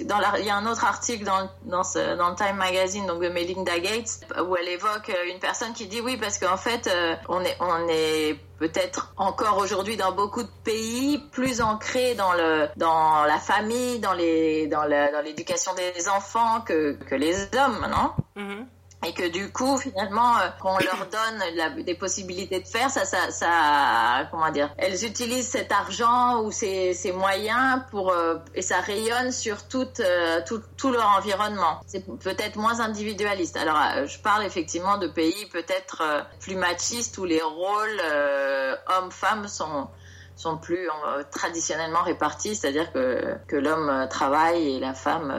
dans 0.05 0.19
la- 0.19 0.39
il 0.41 0.45
y 0.45 0.51
a 0.51 0.57
un 0.57 0.67
autre 0.67 0.85
article 0.85 1.25
dans 1.25 1.49
dans, 1.65 1.85
ce, 1.85 2.17
dans 2.17 2.31
le 2.31 2.35
Time 2.37 2.57
Magazine, 2.57 3.07
donc 3.07 3.23
de 3.23 3.29
Melinda 3.29 3.79
Gates, 3.79 4.21
où 4.45 4.57
elle 4.57 4.69
évoque 4.69 5.11
euh, 5.11 5.31
une 5.33 5.39
personne 5.39 5.73
qui 5.73 5.87
dit 5.87 6.01
oui 6.01 6.17
parce 6.17 6.39
qu'en 6.39 6.57
fait, 6.57 6.89
euh, 6.89 7.15
on 7.29 7.41
est 7.45 7.57
on 7.61 7.87
est 7.89 8.37
peut-être 8.59 9.13
encore 9.17 9.59
aujourd'hui 9.59 9.97
dans 9.97 10.13
beaucoup 10.13 10.43
de 10.43 10.51
pays 10.65 11.19
plus 11.31 11.61
ancré 11.63 12.15
dans 12.15 12.33
le 12.33 12.69
dans 12.77 13.23
la 13.25 13.39
famille, 13.39 14.01
dans 14.01 14.13
les 14.15 14.67
dans 14.67 14.85
l'éducation 15.23 15.73
des 15.75 16.09
enfants 16.09 16.61
que 16.63 16.93
que 17.09 17.15
les 17.15 17.35
hommes, 17.57 17.87
non? 17.89 18.13
Mhm. 18.43 18.67
Et 19.07 19.15
que 19.15 19.29
du 19.29 19.51
coup 19.51 19.79
finalement 19.79 20.37
euh, 20.39 20.49
qu'on 20.61 20.77
leur 20.79 21.07
donne 21.11 21.85
des 21.85 21.95
possibilités 21.95 22.61
de 22.61 22.67
faire 22.67 22.91
ça 22.91 23.05
ça 23.05 23.31
ça 23.31 24.29
comment 24.31 24.51
dire 24.51 24.73
elles 24.77 25.05
utilisent 25.05 25.49
cet 25.49 25.73
argent 25.73 26.43
ou 26.43 26.51
ces, 26.51 26.93
ces 26.93 27.13
moyens 27.13 27.83
pour 27.91 28.11
euh, 28.11 28.37
et 28.55 28.63
ça 28.63 28.81
rayonne 28.81 29.33
sur 29.33 29.67
tout 29.69 29.89
euh, 30.01 30.41
tout, 30.47 30.61
tout 30.77 30.91
leur 30.91 31.09
environnement. 31.17 31.81
C'est 31.87 32.07
peut-être 32.07 32.57
moins 32.57 32.81
individualiste. 32.81 33.57
Alors 33.57 34.07
je 34.07 34.19
parle 34.19 34.45
effectivement 34.45 34.99
de 34.99 35.07
pays 35.07 35.47
peut-être 35.53 36.27
plus 36.41 36.57
machistes 36.57 37.17
où 37.19 37.25
les 37.25 37.43
rôles 37.43 38.01
hommes-femmes 38.99 39.49
sont 39.49 39.89
sont 40.37 40.57
plus 40.57 40.89
traditionnellement 41.31 42.03
répartis, 42.03 42.55
c'est-à-dire 42.55 42.93
que, 42.93 43.37
que 43.47 43.57
l'homme 43.57 44.07
travaille 44.09 44.77
et 44.77 44.81
la 44.81 44.95
femme 44.95 45.31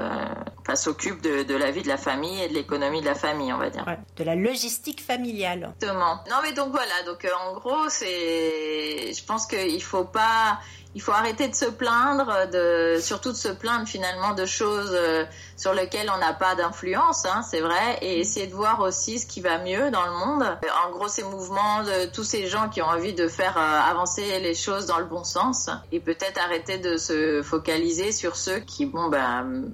enfin, 0.62 0.75
s'occupe 0.75 1.22
de, 1.22 1.44
de 1.44 1.56
la 1.56 1.72
vie 1.72 1.82
de 1.82 1.88
la 1.88 1.98
famille 1.98 2.41
et 2.41 2.48
de 2.48 2.53
l'économie 2.53 3.01
de 3.01 3.06
la 3.06 3.15
famille, 3.15 3.51
on 3.53 3.58
va 3.58 3.70
dire. 3.70 3.84
Ouais, 3.88 4.00
de 4.15 4.24
la 4.24 4.36
logistique 4.36 5.03
familiale. 5.03 5.74
Exactement. 5.75 6.24
Non 6.30 6.38
mais 6.44 6.53
donc 6.53 6.72
voilà, 6.72 7.03
donc 7.06 7.25
euh, 7.25 7.30
en 7.48 7.53
gros 7.53 7.89
c'est, 7.89 9.13
je 9.13 9.25
pense 9.25 9.46
qu'il 9.46 9.84
faut 9.84 10.03
pas, 10.03 10.60
il 10.94 11.01
faut 11.01 11.12
arrêter 11.12 11.48
de 11.48 11.56
se 11.56 11.65
plaindre, 11.65 12.50
de 12.51 13.00
surtout 13.00 13.32
de 13.32 13.38
se 13.38 13.48
plaindre 13.48 13.88
finalement 13.88 14.34
de 14.34 14.46
choses 14.46 14.91
euh, 14.94 15.25
sur 15.58 15.74
lesquelles 15.74 16.12
on 16.13 16.20
n'a 16.20 16.34
pas 16.34 16.56
d'influence, 16.56 17.25
hein, 17.25 17.41
c'est 17.50 17.62
vrai, 17.62 17.98
et 18.01 18.20
essayer 18.20 18.48
de 18.48 18.53
voir 18.56 18.80
aussi 18.82 19.20
ce 19.20 19.25
qui 19.25 19.41
va 19.41 19.58
mieux 19.60 19.91
dans 19.91 20.06
le 20.06 20.12
monde. 20.12 20.44
Euh, 20.44 20.68
En 20.86 20.91
gros, 20.91 21.08
ces 21.08 21.24
mouvements 21.24 21.84
de 21.84 22.12
tous 22.12 22.24
ces 22.24 22.48
gens 22.48 22.70
qui 22.70 22.82
ont 22.82 22.88
envie 22.88 23.13
de 23.13 23.27
faire 23.27 23.58
euh, 23.58 23.89
avancer 23.89 24.39
les 24.39 24.56
choses 24.56 24.86
dans 24.86 25.00
le 25.00 25.06
bon 25.06 25.24
sens, 25.24 25.70
et 25.91 26.00
peut-être 26.00 26.39
arrêter 26.39 26.77
de 26.77 26.98
se 26.98 27.41
focaliser 27.41 28.12
sur 28.12 28.36
ceux 28.36 28.60
qui, 28.60 28.86
bon 28.86 29.08
ben 29.10 29.72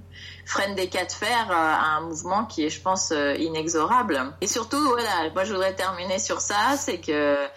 freinent 0.47 0.75
des 0.75 0.87
cas 0.87 1.05
de 1.05 1.11
fer 1.11 1.51
à 1.51 1.97
un 1.97 2.01
mouvement 2.01 2.45
qui 2.45 2.65
est, 2.65 2.69
je 2.69 2.81
pense, 2.81 3.11
euh, 3.11 3.35
inexorable. 3.35 4.33
Et 4.41 4.47
surtout, 4.47 4.81
voilà, 4.81 5.29
moi 5.33 5.43
je 5.43 5.51
voudrais 5.51 5.75
terminer 5.75 6.19
sur 6.19 6.41
ça, 6.41 6.77
c'est 6.77 6.99
que 6.99 7.47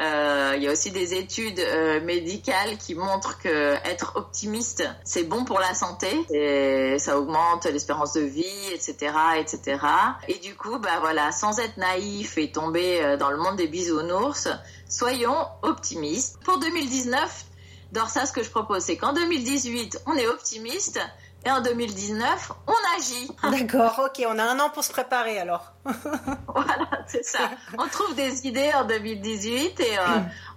euh, 0.00 0.54
il 0.56 0.62
y 0.62 0.68
a 0.68 0.72
aussi 0.72 0.90
des 0.90 1.14
études 1.14 1.60
euh, 1.60 2.00
médicales 2.00 2.78
qui 2.78 2.94
montrent 2.94 3.38
que 3.38 3.74
être 3.86 4.12
optimiste, 4.16 4.82
c'est 5.04 5.24
bon 5.24 5.44
pour 5.44 5.60
la 5.60 5.74
santé, 5.74 6.08
et 6.30 6.98
ça 6.98 7.18
augmente 7.18 7.66
l'espérance 7.66 8.14
de 8.14 8.22
vie, 8.22 8.72
etc., 8.72 9.12
etc. 9.38 9.78
Et 10.28 10.38
du 10.38 10.54
coup, 10.54 10.78
bah 10.78 11.00
voilà, 11.00 11.32
sans 11.32 11.58
être 11.58 11.76
naïf 11.76 12.38
et 12.38 12.50
tomber 12.50 13.02
euh, 13.02 13.16
dans 13.18 13.30
le 13.30 13.36
monde 13.36 13.56
des 13.56 13.68
bisounours, 13.68 14.48
soyons 14.88 15.46
optimistes. 15.62 16.38
Pour 16.44 16.58
2019, 16.58 17.44
Dorsa, 17.92 18.24
ce 18.24 18.32
que 18.32 18.42
je 18.42 18.50
propose, 18.50 18.84
c'est 18.84 18.96
qu'en 18.96 19.12
2018, 19.12 20.02
on 20.06 20.14
est 20.14 20.28
optimiste. 20.28 20.98
Et 21.46 21.50
en 21.50 21.62
2019, 21.62 22.52
on 22.66 22.98
agit. 22.98 23.30
D'accord, 23.42 23.98
ok, 24.06 24.24
on 24.28 24.38
a 24.38 24.42
un 24.44 24.60
an 24.60 24.68
pour 24.68 24.84
se 24.84 24.92
préparer 24.92 25.38
alors. 25.38 25.72
Voilà, 26.52 26.88
c'est 27.06 27.24
ça. 27.24 27.38
On 27.78 27.86
trouve 27.88 28.14
des 28.14 28.46
idées 28.46 28.70
en 28.74 28.84
2018 28.84 29.80
et 29.80 29.98
euh, 29.98 30.02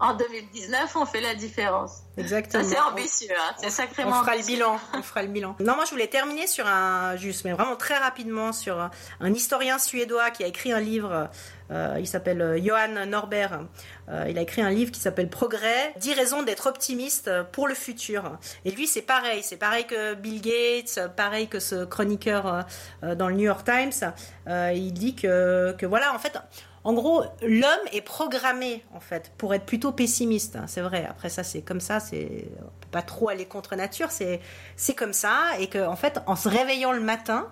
en 0.01 0.13
2019, 0.15 0.95
on 0.97 1.05
fait 1.05 1.21
la 1.21 1.35
différence. 1.35 1.99
Exactement. 2.17 2.63
c'est 2.67 2.79
ambitieux, 2.79 3.29
hein. 3.31 3.53
c'est 3.57 3.69
sacrément 3.69 4.09
On 4.09 4.13
fera 4.21 4.31
le 4.33 4.39
ambitieux. 4.39 4.55
bilan. 4.55 4.79
On 4.93 5.01
fera 5.01 5.21
le 5.23 5.29
bilan. 5.29 5.55
Non, 5.59 5.75
moi 5.75 5.85
je 5.85 5.91
voulais 5.91 6.07
terminer 6.07 6.47
sur 6.47 6.67
un 6.67 7.15
juste, 7.15 7.45
mais 7.45 7.53
vraiment 7.53 7.77
très 7.77 7.97
rapidement 7.97 8.51
sur 8.51 8.89
un 9.21 9.33
historien 9.33 9.79
suédois 9.79 10.31
qui 10.31 10.43
a 10.43 10.47
écrit 10.47 10.73
un 10.73 10.81
livre. 10.81 11.29
Euh, 11.71 11.97
il 11.99 12.07
s'appelle 12.07 12.41
euh, 12.41 12.59
Johan 12.61 13.05
Norbert. 13.07 13.61
Euh, 14.09 14.27
il 14.29 14.37
a 14.37 14.41
écrit 14.41 14.61
un 14.61 14.69
livre 14.69 14.91
qui 14.91 14.99
s'appelle 14.99 15.29
Progrès 15.29 15.93
10 15.97 16.13
raisons 16.13 16.43
d'être 16.43 16.67
optimiste 16.67 17.29
pour 17.51 17.67
le 17.67 17.73
futur. 17.73 18.37
Et 18.65 18.71
lui, 18.71 18.87
c'est 18.87 19.01
pareil. 19.01 19.43
C'est 19.43 19.57
pareil 19.57 19.85
que 19.85 20.13
Bill 20.15 20.41
Gates, 20.41 21.15
pareil 21.15 21.47
que 21.47 21.59
ce 21.59 21.85
chroniqueur 21.85 22.65
dans 23.01 23.29
le 23.29 23.35
New 23.35 23.45
York 23.45 23.65
Times. 23.65 24.13
Il 24.47 24.93
dit 24.93 25.15
que, 25.15 25.73
que 25.77 25.85
voilà, 25.85 26.13
en 26.13 26.19
fait. 26.19 26.37
En 26.85 26.91
gros, 26.91 27.23
l'homme 27.41 27.87
est 27.93 28.01
programmé 28.01 28.83
en 28.93 28.99
fait 28.99 29.31
pour 29.37 29.53
être 29.53 29.65
plutôt 29.65 29.93
pessimiste. 29.93 30.57
c'est 30.67 30.81
vrai. 30.81 31.07
Après 31.09 31.29
ça, 31.29 31.41
c'est 31.41 31.61
comme 31.61 31.79
ça. 31.79 32.01
C'est 32.01 32.49
pas 32.91 33.01
trop 33.01 33.29
aller 33.29 33.45
contre 33.45 33.77
nature, 33.77 34.11
c'est 34.11 34.41
c'est 34.75 34.93
comme 34.93 35.13
ça 35.13 35.37
et 35.59 35.67
que 35.67 35.87
en 35.87 35.95
fait 35.95 36.19
en 36.25 36.35
se 36.35 36.49
réveillant 36.49 36.91
le 36.91 36.99
matin, 36.99 37.47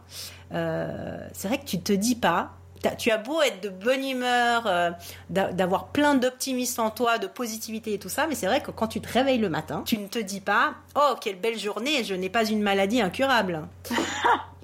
c'est 0.51 1.47
vrai 1.47 1.59
que 1.59 1.65
tu 1.65 1.81
te 1.81 1.93
dis 1.93 2.15
pas 2.15 2.57
tu 2.97 3.11
as 3.11 3.17
beau 3.17 3.41
être 3.41 3.61
de 3.61 3.69
bonne 3.69 4.03
humeur, 4.03 4.63
euh, 4.65 4.91
d'avoir 5.29 5.87
plein 5.87 6.15
d'optimisme 6.15 6.81
en 6.81 6.89
toi, 6.89 7.17
de 7.17 7.27
positivité 7.27 7.93
et 7.93 7.99
tout 7.99 8.09
ça, 8.09 8.27
mais 8.27 8.35
c'est 8.35 8.47
vrai 8.47 8.61
que 8.61 8.71
quand 8.71 8.87
tu 8.87 9.01
te 9.01 9.11
réveilles 9.11 9.37
le 9.37 9.49
matin, 9.49 9.83
tu 9.85 9.97
ne 9.97 10.07
te 10.07 10.19
dis 10.19 10.41
pas 10.41 10.73
Oh, 10.95 11.15
quelle 11.19 11.39
belle 11.39 11.57
journée, 11.57 12.03
je 12.03 12.13
n'ai 12.13 12.29
pas 12.29 12.45
une 12.45 12.61
maladie 12.61 13.01
incurable. 13.01 13.61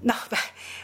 non, 0.03 0.13
bah, 0.31 0.37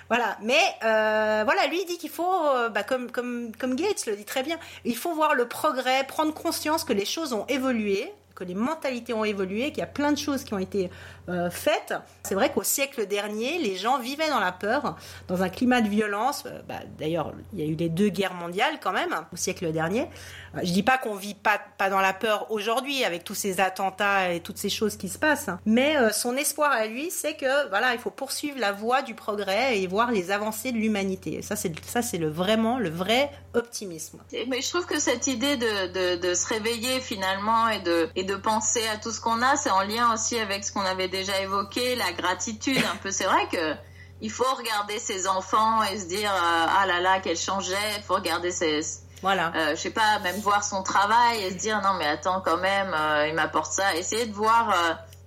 voilà. 0.09 0.37
Mais 0.41 0.61
euh, 0.83 1.43
voilà, 1.45 1.67
lui 1.67 1.81
il 1.81 1.85
dit 1.85 1.97
qu'il 1.97 2.09
faut, 2.09 2.45
euh, 2.45 2.69
bah, 2.69 2.83
comme, 2.83 3.11
comme, 3.11 3.51
comme 3.57 3.75
Gates 3.75 4.05
le 4.05 4.15
dit 4.15 4.25
très 4.25 4.43
bien, 4.43 4.57
il 4.85 4.95
faut 4.95 5.13
voir 5.13 5.35
le 5.35 5.47
progrès, 5.47 6.03
prendre 6.05 6.33
conscience 6.33 6.83
que 6.83 6.93
les 6.93 7.05
choses 7.05 7.33
ont 7.33 7.45
évolué, 7.47 8.11
que 8.35 8.43
les 8.43 8.55
mentalités 8.55 9.13
ont 9.13 9.23
évolué, 9.23 9.69
qu'il 9.69 9.79
y 9.79 9.83
a 9.83 9.87
plein 9.87 10.11
de 10.11 10.17
choses 10.17 10.43
qui 10.43 10.53
ont 10.53 10.59
été 10.59 10.89
euh, 11.29 11.49
faites. 11.49 11.93
C'est 12.23 12.35
vrai 12.35 12.51
qu'au 12.51 12.63
siècle 12.63 13.05
dernier, 13.05 13.59
les 13.59 13.75
gens 13.75 13.99
vivaient 13.99 14.29
dans 14.29 14.39
la 14.39 14.51
peur, 14.51 14.95
dans 15.27 15.43
un 15.43 15.49
climat 15.49 15.81
de 15.81 15.89
violence. 15.89 16.43
Euh, 16.45 16.61
bah, 16.67 16.79
d'ailleurs, 16.97 17.33
il 17.53 17.59
y 17.59 17.63
a 17.63 17.65
eu 17.65 17.75
les 17.75 17.89
deux 17.89 18.09
guerres 18.09 18.33
mondiales 18.33 18.79
quand 18.81 18.93
même 18.93 19.13
au 19.31 19.35
siècle 19.35 19.71
dernier. 19.71 20.07
Euh, 20.55 20.59
je 20.63 20.71
dis 20.71 20.83
pas 20.83 20.97
qu'on 20.97 21.15
vit 21.15 21.33
pas, 21.33 21.59
pas 21.77 21.89
dans 21.89 21.99
la 21.99 22.13
peur 22.13 22.51
aujourd'hui 22.51 23.03
avec 23.03 23.23
tous 23.23 23.35
ces 23.35 23.59
attentats 23.59 24.31
et 24.31 24.39
toutes 24.39 24.57
ces 24.57 24.69
choses 24.69 24.97
qui 24.97 25.09
se 25.09 25.17
passent, 25.17 25.49
hein. 25.49 25.59
mais 25.65 25.95
son 26.11 26.35
espoir 26.35 26.71
à 26.71 26.85
lui, 26.85 27.11
c'est 27.11 27.35
que 27.35 27.69
voilà, 27.69 27.93
il 27.93 27.99
faut 27.99 28.11
poursuivre 28.11 28.59
la 28.59 28.71
voie 28.71 29.01
du 29.01 29.15
progrès 29.15 29.79
et 29.79 29.87
voir 29.87 30.11
les 30.11 30.31
avancées 30.31 30.71
de 30.71 30.77
l'humanité. 30.77 31.41
Ça, 31.41 31.55
c'est 31.55 31.73
ça, 31.85 32.01
c'est 32.01 32.17
le 32.17 32.29
vraiment 32.29 32.79
le 32.79 32.89
vrai 32.89 33.31
optimisme. 33.53 34.19
Mais 34.47 34.61
je 34.61 34.69
trouve 34.69 34.85
que 34.85 34.99
cette 34.99 35.27
idée 35.27 35.57
de, 35.57 36.15
de, 36.17 36.33
se 36.33 36.47
réveiller 36.47 36.99
finalement 36.99 37.69
et 37.69 37.79
de, 37.79 38.09
et 38.15 38.23
de 38.23 38.35
penser 38.35 38.85
à 38.87 38.97
tout 38.97 39.11
ce 39.11 39.21
qu'on 39.21 39.41
a, 39.41 39.55
c'est 39.55 39.69
en 39.69 39.81
lien 39.81 40.13
aussi 40.13 40.39
avec 40.39 40.63
ce 40.63 40.71
qu'on 40.71 40.81
avait 40.81 41.07
déjà 41.07 41.39
évoqué, 41.41 41.95
la 41.95 42.11
gratitude 42.11 42.81
un 42.91 42.97
peu. 42.97 43.11
C'est 43.11 43.25
vrai 43.25 43.47
que 43.51 43.75
il 44.21 44.31
faut 44.31 44.55
regarder 44.55 44.99
ses 44.99 45.27
enfants 45.27 45.83
et 45.83 45.99
se 45.99 46.05
dire 46.05 46.31
euh, 46.31 46.65
ah 46.69 46.85
là 46.87 47.01
là 47.01 47.19
qu'elle 47.19 47.37
changeait. 47.37 47.75
Il 47.97 48.03
faut 48.03 48.15
regarder 48.15 48.51
ses 48.51 48.81
voilà. 49.23 49.51
Euh, 49.55 49.71
je 49.71 49.81
sais 49.81 49.89
pas, 49.89 50.19
même 50.19 50.35
voir 50.41 50.63
son 50.63 50.83
travail 50.83 51.41
et 51.43 51.49
se 51.49 51.55
dire 51.55 51.81
non 51.81 51.95
mais 51.97 52.05
attends 52.05 52.41
quand 52.41 52.57
même, 52.57 52.93
euh, 52.93 53.27
il 53.27 53.33
m'apporte 53.33 53.73
ça. 53.73 53.95
Essayer 53.95 54.27
de 54.27 54.33
voir 54.33 54.75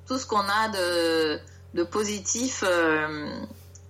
tout 0.06 0.18
ce 0.18 0.26
qu'on 0.26 0.38
a 0.38 0.68
de 0.72 1.40
de 1.74 1.82
positif 1.82 2.62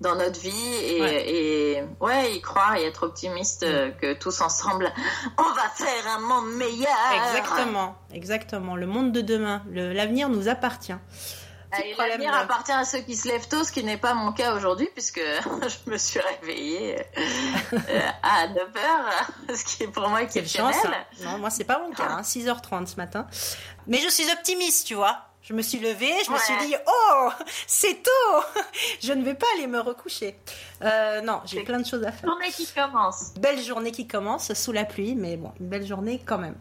dans 0.01 0.15
notre 0.17 0.41
vie 0.41 0.75
et 0.83 1.83
ouais. 2.01 2.33
y 2.35 2.41
croire 2.41 2.77
et 2.77 2.85
être 2.85 3.05
optimiste 3.05 3.65
mm. 3.67 3.93
que 4.01 4.15
tous 4.15 4.41
ensemble 4.41 4.93
on 5.39 5.55
va 5.55 5.69
faire 5.75 6.17
un 6.17 6.21
monde 6.21 6.57
meilleur. 6.57 6.89
Exactement, 7.29 7.97
exactement. 8.13 8.77
Le 8.77 8.87
monde 8.87 9.13
de 9.13 9.21
demain, 9.21 9.63
l'avenir 9.71 10.29
nous 10.29 10.49
appartient. 10.49 10.97
L'avenir 11.99 12.35
appartient 12.35 12.73
à 12.73 12.85
ceux 12.85 13.01
qui 13.01 13.17
se 13.17 13.29
lèvent 13.29 13.49
tôt, 13.49 13.65
ce 13.65 13.73
qui 13.73 13.83
n'est 13.85 13.97
pas 13.97 14.15
mon 14.15 14.33
cas 14.33 14.55
aujourd'hui, 14.55 14.89
puisque 14.93 15.21
je 15.45 15.91
me 15.91 15.99
suis 15.99 16.21
réveillée 16.21 16.99
euh, 17.19 18.01
à 18.23 18.47
9h, 18.49 19.55
ce 19.55 19.65
qui 19.65 19.83
est 19.85 19.89
pour 19.89 20.09
moi 20.09 20.23
exceptionnel. 20.23 20.75
Chance, 20.75 20.87
hein. 20.87 21.25
Non, 21.25 21.39
moi, 21.39 21.51
c'est 21.51 21.65
pas 21.65 21.79
mon 21.79 21.93
cas, 21.93 22.21
6h30 22.21 22.75
hein, 22.75 22.87
ce 22.87 22.97
matin. 22.97 23.27
Mais 23.87 23.99
je 23.99 24.09
suis 24.09 24.31
optimiste, 24.31 24.87
tu 24.87 24.95
vois. 24.95 25.23
Je 25.43 25.53
me 25.55 25.63
suis 25.63 25.79
levée, 25.79 26.13
je 26.25 26.33
me 26.33 26.39
suis 26.39 26.57
dit, 26.67 26.75
oh, 26.89 27.29
c'est 27.69 28.03
tôt, 28.03 28.43
je 29.01 29.13
ne 29.13 29.23
vais 29.23 29.35
pas 29.35 29.47
aller 29.55 29.69
me 29.69 29.79
recoucher. 29.79 30.37
Euh, 30.83 31.21
non, 31.21 31.41
j'ai 31.45 31.63
plein 31.63 31.79
de 31.79 31.87
choses 31.87 32.03
à 32.03 32.11
faire. 32.11 32.29
Journée 32.29 32.51
qui 32.51 32.67
commence. 32.67 33.33
Belle 33.35 33.63
journée 33.63 33.93
qui 33.93 34.09
commence, 34.09 34.53
sous 34.55 34.73
la 34.73 34.85
pluie, 34.85 35.15
mais 35.15 35.37
bon, 35.37 35.53
une 35.61 35.69
belle 35.69 35.87
journée 35.87 36.21
quand 36.27 36.39
même. 36.39 36.57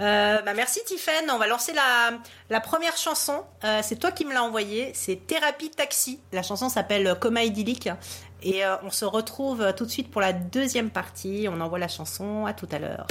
Euh, 0.00 0.42
bah 0.42 0.54
merci 0.54 0.80
Tiffen. 0.86 1.30
On 1.30 1.38
va 1.38 1.46
lancer 1.46 1.72
la, 1.72 2.18
la 2.50 2.60
première 2.60 2.96
chanson. 2.96 3.44
Euh, 3.64 3.80
c'est 3.82 3.96
toi 3.96 4.12
qui 4.12 4.24
me 4.24 4.32
l'as 4.32 4.42
envoyée. 4.42 4.92
C'est 4.94 5.26
Thérapie 5.26 5.70
Taxi. 5.70 6.20
La 6.32 6.42
chanson 6.42 6.68
s'appelle 6.68 7.16
Coma 7.20 7.44
idyllique. 7.44 7.88
Et 8.42 8.64
euh, 8.64 8.76
on 8.82 8.90
se 8.90 9.04
retrouve 9.04 9.72
tout 9.74 9.86
de 9.86 9.90
suite 9.90 10.10
pour 10.10 10.20
la 10.20 10.32
deuxième 10.32 10.90
partie. 10.90 11.48
On 11.50 11.60
envoie 11.60 11.78
la 11.78 11.88
chanson. 11.88 12.46
À 12.46 12.52
tout 12.52 12.68
à 12.70 12.78
l'heure. 12.78 13.06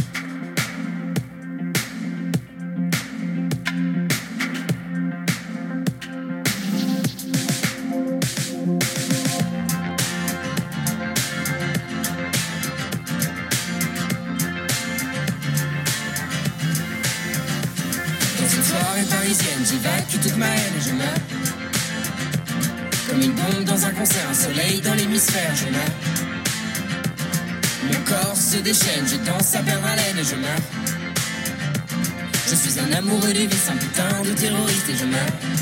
Soleil 24.46 24.82
dans 24.82 24.94
l'hémisphère, 24.94 25.54
je 25.56 25.68
meurs. 25.76 25.98
Mon 27.88 28.00
corps 28.10 28.38
se 28.38 28.58
déchaîne, 28.58 29.06
je 29.08 29.18
danse 29.18 29.56
à 29.56 29.60
perdre 29.60 29.88
haleine 29.88 30.18
et 30.20 30.24
je 30.24 30.36
meurs. 30.36 30.66
Je 32.50 32.56
suis 32.56 32.80
un 32.80 32.92
amoureux 32.94 33.34
du 33.34 33.48
vice, 33.48 33.70
un 33.70 33.78
putain 33.78 34.22
de 34.24 34.34
terroriste 34.34 34.90
et 34.90 34.98
je 34.98 35.06
meurs. 35.06 35.55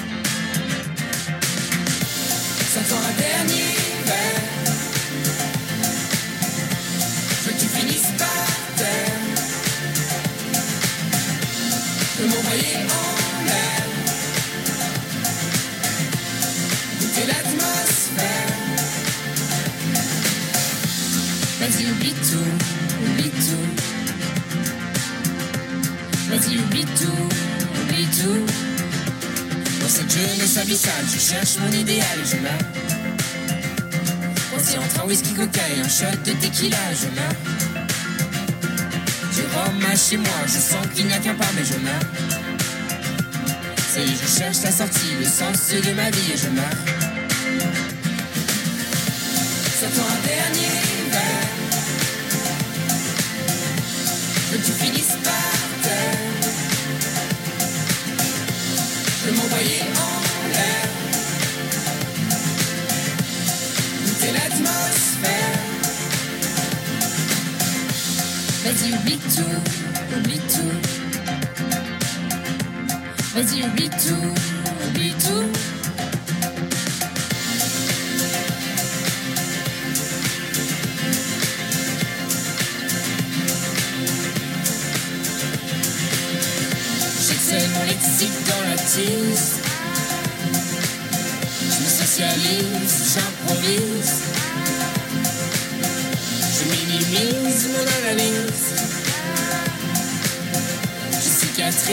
Oublie 22.03 22.15
tout, 22.15 22.51
oublie 23.05 23.29
tout. 23.29 23.69
Vas-y, 26.29 26.57
oublie 26.59 26.85
tout, 26.85 27.29
oublie 27.81 28.07
tout. 28.07 28.45
Dans 29.79 29.87
cette 29.87 30.11
jeunesse 30.11 30.57
abyssale, 30.57 31.05
je 31.05 31.19
cherche 31.19 31.57
mon 31.59 31.71
idéal 31.71 32.19
et 32.21 32.27
je 32.27 32.41
meurs. 32.41 32.67
Voici 34.51 34.77
entre 34.77 35.01
un 35.01 35.07
whisky 35.07 35.33
cocktail, 35.33 35.79
un 35.83 35.87
shot 35.87 36.17
de 36.25 36.33
tequila, 36.33 36.77
je 36.91 37.07
meurs. 37.15 37.39
Du 39.33 39.41
rhum 39.53 39.81
chez 39.95 40.17
moi, 40.17 40.41
je 40.45 40.59
sens 40.59 40.85
qu'il 40.93 41.07
n'y 41.07 41.13
a 41.13 41.19
qu'un 41.19 41.35
pas, 41.35 41.51
mais 41.55 41.63
je 41.63 41.77
meurs. 41.79 42.07
C'est 43.93 44.07
je 44.07 44.39
cherche 44.39 44.61
la 44.63 44.71
sortie, 44.71 45.15
le 45.19 45.25
sens 45.25 45.69
de 45.69 45.93
ma 45.93 46.09
vie 46.09 46.31
et 46.33 46.37
je 46.37 46.49
meurs. 46.49 46.81
C'est 49.79 49.99
un 49.99 50.15
dernier 50.27 50.82
Vas-y, 68.73 68.91
oublie 68.95 69.19
tout, 69.19 69.43
oublie 70.17 70.39
tout. 70.49 70.73
Vas-y, 73.35 73.63
oublie 73.65 73.89
tout, 73.89 74.33
oublie 74.87 75.13
tout. 75.13 75.47
Je 91.61 91.79
me 91.83 91.89
socialise, 91.89 93.13
j'improvise. 93.13 94.32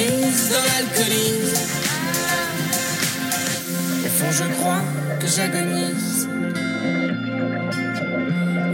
Dans. 0.08 1.60
Au 4.04 4.08
fond, 4.08 4.30
je 4.30 4.44
crois 4.54 4.82
que 5.20 5.26
j'agonise. 5.26 6.28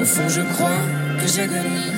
Au 0.01 0.05
fond, 0.05 0.29
je 0.29 0.43
crois 0.53 0.81
que 1.21 1.27
j'agonise. 1.27 1.96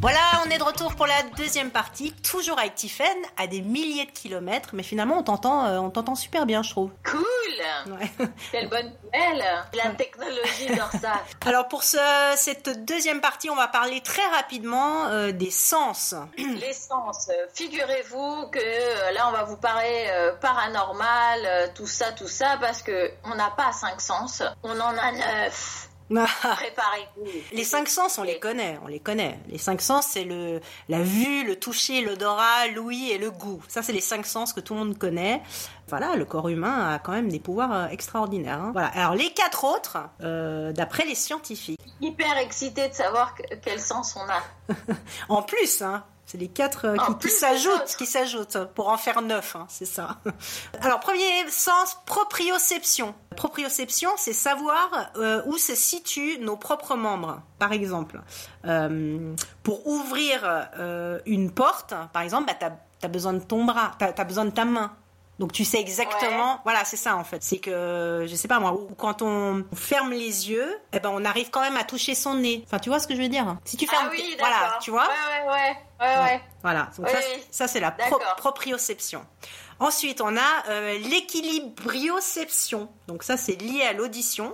Voilà, 0.00 0.18
on 0.46 0.50
est 0.50 0.56
de 0.56 0.62
retour 0.62 0.94
pour 0.94 1.06
la 1.06 1.22
deuxième 1.36 1.70
partie, 1.70 2.12
toujours 2.12 2.58
avec 2.58 2.74
Tiffen, 2.74 3.06
à 3.36 3.46
des 3.46 3.60
milliers 3.60 4.06
de 4.06 4.10
kilomètres, 4.10 4.70
mais 4.72 4.82
finalement 4.82 5.18
on 5.18 5.22
t'entend, 5.22 5.66
euh, 5.66 5.78
on 5.78 5.90
t'entend 5.90 6.14
super 6.14 6.46
bien, 6.46 6.62
je 6.62 6.70
trouve. 6.70 6.90
Cool 7.04 7.20
Ouais. 7.86 8.10
Quelle 8.52 8.68
bonne 8.68 8.92
nouvelle 9.04 9.44
La 9.74 9.90
technologie 9.90 10.68
dans 10.76 10.98
ça. 10.98 11.22
Alors 11.46 11.68
pour 11.68 11.82
ce, 11.84 11.98
cette 12.36 12.84
deuxième 12.84 13.20
partie, 13.20 13.50
on 13.50 13.56
va 13.56 13.68
parler 13.68 14.00
très 14.00 14.26
rapidement 14.34 15.06
euh, 15.06 15.32
des 15.32 15.50
sens. 15.50 16.14
L'essence. 16.38 17.28
Euh, 17.28 17.46
Figurez-vous 17.54 18.48
que 18.50 18.58
euh, 18.58 19.10
là, 19.12 19.28
on 19.28 19.32
va 19.32 19.44
vous 19.44 19.56
parler 19.56 20.06
euh, 20.10 20.32
paranormal, 20.40 21.40
euh, 21.44 21.66
tout 21.74 21.86
ça, 21.86 22.12
tout 22.12 22.28
ça, 22.28 22.56
parce 22.60 22.82
que 22.82 23.10
on 23.24 23.34
n'a 23.34 23.50
pas 23.50 23.72
cinq 23.72 24.00
sens, 24.00 24.42
on 24.62 24.78
en 24.80 24.96
a 24.96 25.12
neuf. 25.12 25.89
Préparez-vous. 26.10 27.26
Les 27.52 27.64
cinq 27.64 27.88
sens, 27.88 28.18
on 28.18 28.22
les 28.22 28.38
connaît, 28.38 28.78
on 28.84 28.88
les 28.88 28.98
connaît. 29.00 29.38
Les 29.48 29.58
cinq 29.58 29.80
sens, 29.80 30.06
c'est 30.08 30.24
le 30.24 30.60
la 30.88 31.00
vue, 31.02 31.44
le 31.44 31.56
toucher, 31.56 32.02
l'odorat, 32.02 32.66
l'ouïe 32.74 33.10
et 33.12 33.18
le 33.18 33.30
goût. 33.30 33.62
Ça, 33.68 33.82
c'est 33.82 33.92
les 33.92 34.00
cinq 34.00 34.26
sens 34.26 34.52
que 34.52 34.60
tout 34.60 34.74
le 34.74 34.80
monde 34.80 34.98
connaît. 34.98 35.42
Voilà, 35.88 36.16
le 36.16 36.24
corps 36.24 36.48
humain 36.48 36.94
a 36.94 36.98
quand 36.98 37.12
même 37.12 37.28
des 37.28 37.40
pouvoirs 37.40 37.72
euh, 37.72 37.86
extraordinaires. 37.88 38.60
hein. 38.60 38.70
Voilà. 38.72 38.88
Alors 38.88 39.14
les 39.14 39.30
quatre 39.32 39.64
autres, 39.64 39.98
euh, 40.22 40.72
d'après 40.72 41.04
les 41.04 41.14
scientifiques, 41.14 41.78
Hyper 42.02 42.38
excité 42.38 42.88
de 42.88 42.94
savoir 42.94 43.34
que- 43.34 43.42
quel 43.62 43.78
sens 43.78 44.16
on 44.16 44.20
a. 44.30 44.74
en 45.28 45.42
plus, 45.42 45.82
hein, 45.82 46.02
c'est 46.30 46.38
les 46.38 46.48
quatre 46.48 46.84
euh, 46.84 46.96
En 46.96 47.06
qui, 47.06 47.14
plus 47.14 47.28
qui 47.28 47.34
des 47.34 47.40
s'ajoutent, 47.40 47.96
qui 47.98 48.06
s'ajoutent 48.06 48.58
pour 48.76 48.88
en 48.88 48.96
faire 48.96 49.20
neuf, 49.20 49.56
hein, 49.56 49.66
c'est 49.68 49.84
ça. 49.84 50.18
Alors 50.80 51.00
premier 51.00 51.48
sens, 51.48 51.98
proprioception. 52.06 53.16
Proprioception, 53.36 54.10
c'est 54.16 54.32
savoir 54.32 55.10
euh, 55.16 55.42
où 55.46 55.58
se 55.58 55.74
situent 55.74 56.38
nos 56.38 56.56
propres 56.56 56.94
membres. 56.94 57.42
Par 57.58 57.72
exemple, 57.72 58.20
euh, 58.64 59.34
pour 59.64 59.88
ouvrir 59.88 60.68
une 61.26 61.50
porte, 61.50 61.94
par 62.12 62.22
exemple, 62.22 62.46
bah, 62.46 62.54
t'as 62.58 62.70
as 63.02 63.08
besoin 63.08 63.32
de 63.32 63.40
ton 63.40 63.64
bras, 63.64 63.92
t'as 63.98 64.12
as 64.16 64.24
besoin 64.24 64.44
de 64.44 64.50
ta 64.50 64.64
main. 64.64 64.92
Donc 65.40 65.52
tu 65.52 65.64
sais 65.64 65.80
exactement, 65.80 66.60
voilà, 66.64 66.84
c'est 66.84 66.98
ça 66.98 67.16
en 67.16 67.24
fait. 67.24 67.42
C'est 67.42 67.56
que 67.58 68.26
je 68.28 68.34
sais 68.36 68.46
pas 68.46 68.60
moi, 68.60 68.74
ou 68.74 68.88
quand 68.96 69.22
on 69.22 69.64
ferme 69.74 70.10
les 70.12 70.50
yeux, 70.50 70.78
eh 70.92 71.00
ben 71.00 71.10
on 71.12 71.24
arrive 71.24 71.48
quand 71.50 71.62
même 71.62 71.78
à 71.78 71.82
toucher 71.84 72.14
son 72.14 72.34
nez. 72.34 72.62
Enfin, 72.66 72.78
tu 72.78 72.90
vois 72.90 72.98
ce 73.00 73.06
que 73.08 73.16
je 73.16 73.22
veux 73.22 73.28
dire 73.28 73.56
Si 73.64 73.78
tu 73.78 73.86
fermes, 73.86 74.08
ah 74.08 74.12
oui, 74.12 74.36
voilà, 74.38 74.78
tu 74.82 74.90
vois 74.90 75.04
Ouais, 75.08 75.48
ouais, 75.48 75.52
ouais. 75.52 75.76
ouais, 76.06 76.22
ouais. 76.24 76.40
voilà, 76.62 76.90
donc 76.98 77.06
Oui, 77.06 77.12
ça, 77.12 77.18
oui. 77.34 77.42
ça, 77.50 77.68
c'est 77.68 77.80
la 77.80 77.90
pro- 77.90 78.20
proprioception. 78.36 79.24
Ensuite, 79.80 80.20
on 80.20 80.36
a 80.36 80.68
euh, 80.68 80.98
l'équilibrioception. 80.98 82.90
Donc 83.08 83.22
ça, 83.22 83.38
c'est 83.38 83.56
lié 83.56 83.80
à 83.82 83.94
l'audition. 83.94 84.52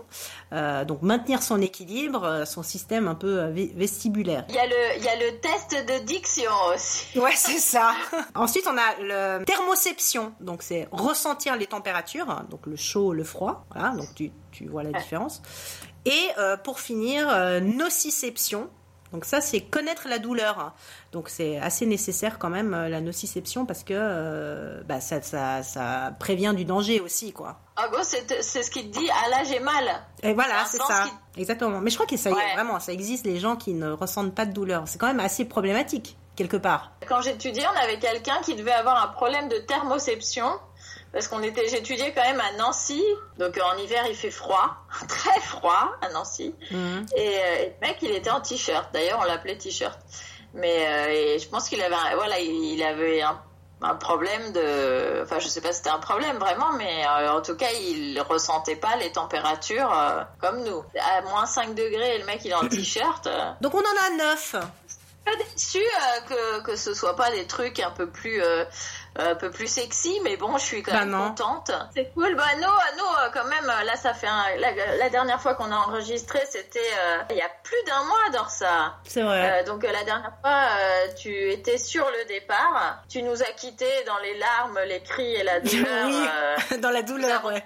Euh, 0.52 0.84
donc 0.84 1.02
maintenir 1.02 1.42
son 1.42 1.60
équilibre, 1.60 2.22
euh, 2.22 2.44
son 2.44 2.62
système 2.62 3.08
un 3.08 3.16
peu 3.16 3.46
vestibulaire. 3.74 4.44
Il 4.48 4.54
y, 4.54 4.58
a 4.58 4.66
le, 4.66 4.96
il 4.98 5.02
y 5.02 5.08
a 5.08 5.16
le 5.16 5.40
test 5.40 5.72
de 5.72 6.04
diction 6.04 6.52
aussi. 6.72 7.18
Ouais, 7.26 7.32
c'est 7.34 7.58
ça. 7.58 7.92
Ensuite, 8.36 8.68
on 8.68 8.78
a 8.78 9.38
le 9.38 9.44
thermoception. 9.44 10.32
Donc 10.40 10.62
c'est 10.62 10.86
ressentir 10.92 11.56
les 11.56 11.66
températures, 11.66 12.30
hein, 12.30 12.46
donc 12.48 12.66
le 12.66 12.76
chaud, 12.76 13.12
le 13.12 13.24
froid. 13.24 13.66
Voilà, 13.74 13.96
donc 13.96 14.14
tu, 14.14 14.30
tu 14.52 14.68
vois 14.68 14.84
la 14.84 14.92
différence. 14.92 15.42
Et 16.04 16.28
euh, 16.38 16.56
pour 16.56 16.78
finir, 16.78 17.26
nociception. 17.62 18.70
Donc 19.12 19.24
ça, 19.24 19.40
c'est 19.40 19.60
connaître 19.60 20.08
la 20.08 20.18
douleur. 20.18 20.74
Donc 21.12 21.28
c'est 21.28 21.58
assez 21.58 21.86
nécessaire 21.86 22.38
quand 22.38 22.50
même 22.50 22.74
euh, 22.74 22.88
la 22.88 23.00
nociception 23.00 23.64
parce 23.64 23.84
que 23.84 23.94
euh, 23.94 24.82
bah, 24.84 25.00
ça, 25.00 25.22
ça, 25.22 25.62
ça 25.62 26.12
prévient 26.18 26.52
du 26.56 26.64
danger 26.64 27.00
aussi, 27.00 27.32
quoi. 27.32 27.60
En 27.76 27.88
gros, 27.90 28.02
c'est 28.02 28.42
ce 28.42 28.70
qui 28.70 28.90
te 28.90 28.98
dit 28.98 29.08
Ah 29.24 29.28
là, 29.30 29.44
j'ai 29.44 29.60
mal. 29.60 29.84
Et 30.22 30.32
voilà, 30.34 30.64
C'est 30.70 30.78
ça. 30.78 31.04
Exactement. 31.36 31.80
Mais 31.80 31.90
je 31.90 31.96
crois 31.96 32.06
que 32.06 32.16
ça 32.16 32.30
y 32.30 32.32
est, 32.32 32.36
Ouais. 32.36 32.54
vraiment, 32.54 32.80
ça 32.80 32.92
existe 32.92 33.26
les 33.26 33.38
gens 33.38 33.56
qui 33.56 33.74
ne 33.74 33.90
ressentent 33.92 34.34
pas 34.34 34.46
de 34.46 34.52
douleur. 34.52 34.82
C'est 34.86 34.98
quand 34.98 35.06
même 35.08 35.20
assez 35.20 35.44
problématique 35.44 36.16
quelque 36.34 36.56
part. 36.56 36.92
Quand 37.08 37.22
j'étudiais, 37.22 37.64
on 37.66 37.78
avait 37.84 37.98
quelqu'un 37.98 38.40
qui 38.42 38.54
devait 38.56 38.72
avoir 38.72 39.02
un 39.02 39.08
problème 39.08 39.48
de 39.48 39.56
thermoception. 39.58 40.46
Parce 41.16 41.28
qu'on 41.28 41.42
était, 41.42 41.66
j'étudiais 41.68 42.12
quand 42.12 42.24
même 42.24 42.40
à 42.42 42.52
Nancy. 42.58 43.02
Donc 43.38 43.56
euh, 43.56 43.62
en 43.62 43.78
hiver, 43.78 44.04
il 44.06 44.14
fait 44.14 44.30
froid. 44.30 44.76
Très 45.08 45.40
froid 45.40 45.92
à 46.02 46.10
Nancy. 46.10 46.54
Mhm. 46.70 47.06
Et, 47.16 47.38
euh, 47.38 47.56
et 47.62 47.74
le 47.80 47.86
mec, 47.86 47.96
il 48.02 48.10
était 48.10 48.28
en 48.28 48.42
t-shirt. 48.42 48.92
D'ailleurs, 48.92 49.20
on 49.22 49.24
l'appelait 49.24 49.56
t-shirt. 49.56 49.98
Mais 50.52 50.86
euh, 50.86 51.08
et 51.08 51.38
je 51.38 51.48
pense 51.48 51.70
qu'il 51.70 51.80
avait, 51.80 51.94
un- 51.94 52.16
voilà, 52.16 52.38
il, 52.38 52.50
il 52.74 52.82
avait 52.82 53.22
un, 53.22 53.40
un 53.80 53.94
problème 53.94 54.52
de, 54.52 55.22
enfin, 55.22 55.38
je 55.38 55.48
sais 55.48 55.62
pas 55.62 55.72
si 55.72 55.78
c'était 55.78 55.88
un 55.90 55.98
problème 56.00 56.36
vraiment, 56.36 56.72
mais 56.74 57.06
euh, 57.06 57.32
en 57.32 57.40
tout 57.40 57.56
cas, 57.56 57.70
il 57.80 58.20
ressentait 58.20 58.76
pas 58.76 58.96
les 58.96 59.10
températures 59.12 59.90
euh, 59.92 60.20
comme 60.40 60.64
nous. 60.64 60.84
À 61.00 61.22
moins 61.22 61.46
5 61.46 61.74
degrés, 61.74 62.16
et 62.16 62.18
le 62.18 62.26
mec, 62.26 62.40
il 62.44 62.50
est 62.50 62.54
en 62.54 62.68
t-shirt. 62.68 63.26
Donc 63.62 63.74
on 63.74 63.78
en 63.80 64.06
a 64.06 64.16
neuf. 64.18 64.54
pas 65.24 65.32
déçu 65.54 65.78
euh, 65.78 66.20
que, 66.28 66.62
que 66.70 66.76
ce 66.76 66.92
soit 66.94 67.16
pas 67.16 67.30
des 67.30 67.46
trucs 67.46 67.80
un 67.80 67.90
peu 67.90 68.06
plus 68.08 68.42
euh, 68.42 68.64
un 69.18 69.34
peu 69.34 69.50
plus 69.50 69.66
sexy 69.66 70.18
mais 70.24 70.36
bon 70.36 70.56
je 70.58 70.64
suis 70.64 70.82
quand 70.82 70.92
Bah 70.92 71.00
même 71.00 71.10
non. 71.10 71.28
contente 71.28 71.70
c'est 71.94 72.10
cool 72.14 72.34
bah 72.34 72.44
nous 72.56 72.62
euh, 72.64 72.96
nous 72.98 73.04
euh, 73.04 73.30
quand 73.32 73.44
même 73.44 73.68
euh, 73.70 73.84
là 73.84 73.96
ça 73.96 74.12
fait 74.14 74.26
un, 74.26 74.44
la, 74.58 74.96
la 74.96 75.08
dernière 75.10 75.40
fois 75.40 75.54
qu'on 75.54 75.70
a 75.72 75.76
enregistré 75.76 76.40
c'était 76.50 76.78
euh, 76.80 77.18
il 77.30 77.36
y 77.36 77.42
a 77.42 77.48
plus 77.62 77.82
d'un 77.86 78.02
mois 78.04 78.30
dans 78.42 78.48
ça 78.48 78.94
C'est 79.04 79.22
vrai. 79.22 79.60
Euh, 79.62 79.64
donc 79.64 79.82
la 79.84 80.04
dernière 80.04 80.32
fois 80.40 80.66
euh, 80.78 81.06
tu 81.16 81.50
étais 81.50 81.78
sur 81.78 82.04
le 82.06 82.24
départ 82.28 83.02
tu 83.08 83.22
nous 83.22 83.42
as 83.42 83.52
quittés 83.56 84.04
dans 84.06 84.18
les 84.18 84.38
larmes 84.38 84.78
les 84.86 85.02
cris 85.02 85.34
et 85.34 85.42
la 85.42 85.60
douleur 85.60 86.06
Oui. 86.06 86.78
Dans 86.80 86.90
la 86.90 87.02
douleur, 87.02 87.44
ouais. 87.44 87.64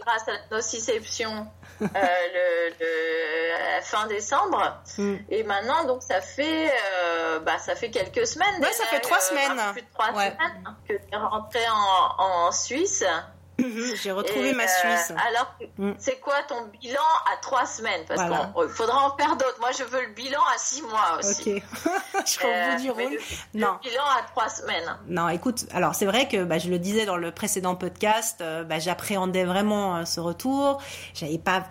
grâce 0.00 0.28
à 0.28 0.32
la 0.32 0.38
nociception 0.56 1.46
le, 1.80 2.70
le- 2.80 3.76
à 3.78 3.80
fin 3.82 4.06
décembre 4.06 4.74
Mm. 4.98 5.16
et 5.30 5.42
maintenant 5.44 5.84
donc 5.84 6.02
ça 6.02 6.20
fait 6.20 6.70
euh, 6.94 7.38
bah 7.40 7.58
ça 7.58 7.76
fait 7.76 7.90
quelques 7.90 8.26
semaines 8.26 8.60
Ouais, 8.60 8.72
ça 8.72 8.84
fait 8.86 9.00
trois 9.00 9.20
semaines. 9.20 9.58
un 9.58 9.66
peu 9.68 9.72
plus 9.74 9.82
de 9.82 9.92
trois 9.94 10.12
Ouais. 10.12 10.32
semaines 10.32 10.64
que 10.88 10.94
tu 10.94 11.00
es 11.12 11.16
rentrée 11.16 11.68
en, 11.70 12.22
en 12.46 12.52
Suisse 12.52 13.04
J'ai 14.02 14.12
retrouvé 14.12 14.50
Et, 14.50 14.54
ma 14.54 14.64
euh, 14.64 14.66
Suisse. 14.66 15.12
alors 15.28 15.54
Mm. 15.78 15.92
c'est 15.98 16.20
quoi 16.20 16.34
ton 16.48 16.66
bilan 16.80 17.00
à 17.32 17.36
trois 17.40 17.66
semaines? 17.66 18.04
Parce 18.06 18.20
Voilà. 18.20 18.52
qu'il 18.56 18.68
faudra 18.68 19.04
en 19.06 19.16
faire 19.16 19.36
d'autres 19.36 19.58
moi 19.60 19.70
je 19.76 19.82
veux 19.84 20.02
le 20.06 20.12
bilan 20.12 20.40
à 20.54 20.58
six 20.58 20.82
mois 20.82 21.18
aussi 21.18 21.54
Ok. 21.56 21.62
je 22.26 22.46
au 22.46 22.48
Euh, 22.48 22.76
du 22.76 22.90
rôle. 22.90 23.12
le, 23.54 23.60
Non. 23.60 23.72
le 23.82 23.88
bilan 23.90 24.02
à 24.18 24.22
trois 24.30 24.48
semaines 24.48 24.96
Non, 25.08 25.28
écoute, 25.28 25.66
alors 25.72 25.94
c'est 25.94 26.06
vrai 26.06 26.28
que 26.28 26.44
bah, 26.44 26.58
je 26.58 26.68
le 26.70 26.78
disais 26.78 27.04
dans 27.06 27.16
le 27.16 27.32
précédent 27.32 27.74
podcast, 27.74 28.40
euh, 28.40 28.62
bah, 28.64 28.78
j'appréhendais 28.78 29.44
vraiment 29.44 29.96
euh, 29.98 30.04
ce 30.04 30.20
retour. 30.20 30.80
J'avais 31.14 31.38
pas 31.38 31.64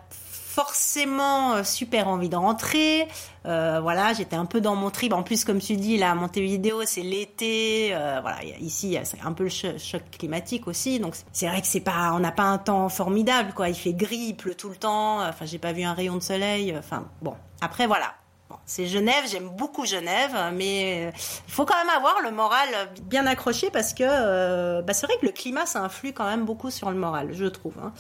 forcément 0.58 1.54
euh, 1.54 1.64
super 1.64 2.08
envie 2.08 2.30
de 2.30 2.36
rentrer. 2.36 3.08
Euh, 3.46 3.80
voilà, 3.80 4.14
j'étais 4.14 4.36
un 4.36 4.48
peu 4.48 4.60
dans 4.60 4.76
mon 4.76 4.90
trip. 4.90 5.14
En 5.14 5.22
plus, 5.22 5.46
comme 5.46 5.60
tu 5.60 5.76
dis, 5.76 5.98
là, 5.98 6.16
Montevideo, 6.16 6.82
c'est 6.86 7.04
l'été. 7.04 7.90
Euh, 7.92 8.18
voilà, 8.22 8.44
ici, 8.60 8.98
c'est 9.04 9.22
un 9.24 9.34
peu 9.34 9.44
le 9.44 9.50
cho- 9.50 9.78
choc 9.78 10.02
climatique 10.18 10.68
aussi. 10.68 11.00
Donc, 11.00 11.14
c'est 11.32 11.48
vrai 11.48 11.62
que 11.62 11.68
c'est 11.68 11.80
pas, 11.82 12.12
on 12.14 12.20
n'a 12.20 12.32
pas 12.32 12.44
un 12.44 12.58
temps 12.58 12.90
formidable, 12.90 13.54
quoi. 13.54 13.70
Il 13.70 13.76
fait 13.76 13.94
gris, 13.94 14.36
il 14.36 14.56
tout 14.56 14.70
le 14.70 14.76
temps. 14.76 15.22
Enfin, 15.22 15.46
j'ai 15.46 15.60
pas 15.60 15.74
vu 15.74 15.84
un 15.84 15.94
rayon 15.94 16.16
de 16.16 16.24
soleil. 16.24 16.76
Enfin, 16.76 17.06
bon. 17.22 17.36
Après, 17.62 17.86
voilà. 17.86 18.16
Bon, 18.50 18.56
c'est 18.66 18.86
Genève, 18.86 19.26
j'aime 19.30 19.50
beaucoup 19.50 19.86
Genève, 19.86 20.32
mais 20.54 21.08
euh, 21.08 21.12
il 21.48 21.52
faut 21.54 21.66
quand 21.66 21.76
même 21.78 21.90
avoir 21.94 22.22
le 22.22 22.32
moral 22.32 22.70
bien 23.02 23.26
accroché 23.26 23.70
parce 23.72 23.94
que 23.94 24.04
euh, 24.08 24.82
bah, 24.82 24.94
c'est 24.94 25.06
vrai 25.06 25.18
que 25.20 25.26
le 25.26 25.34
climat, 25.34 25.66
ça 25.66 25.82
influe 25.82 26.14
quand 26.14 26.24
même 26.24 26.46
beaucoup 26.46 26.72
sur 26.72 26.90
le 26.90 26.96
moral, 26.96 27.34
je 27.34 27.44
trouve. 27.44 27.74
hein. 27.84 27.92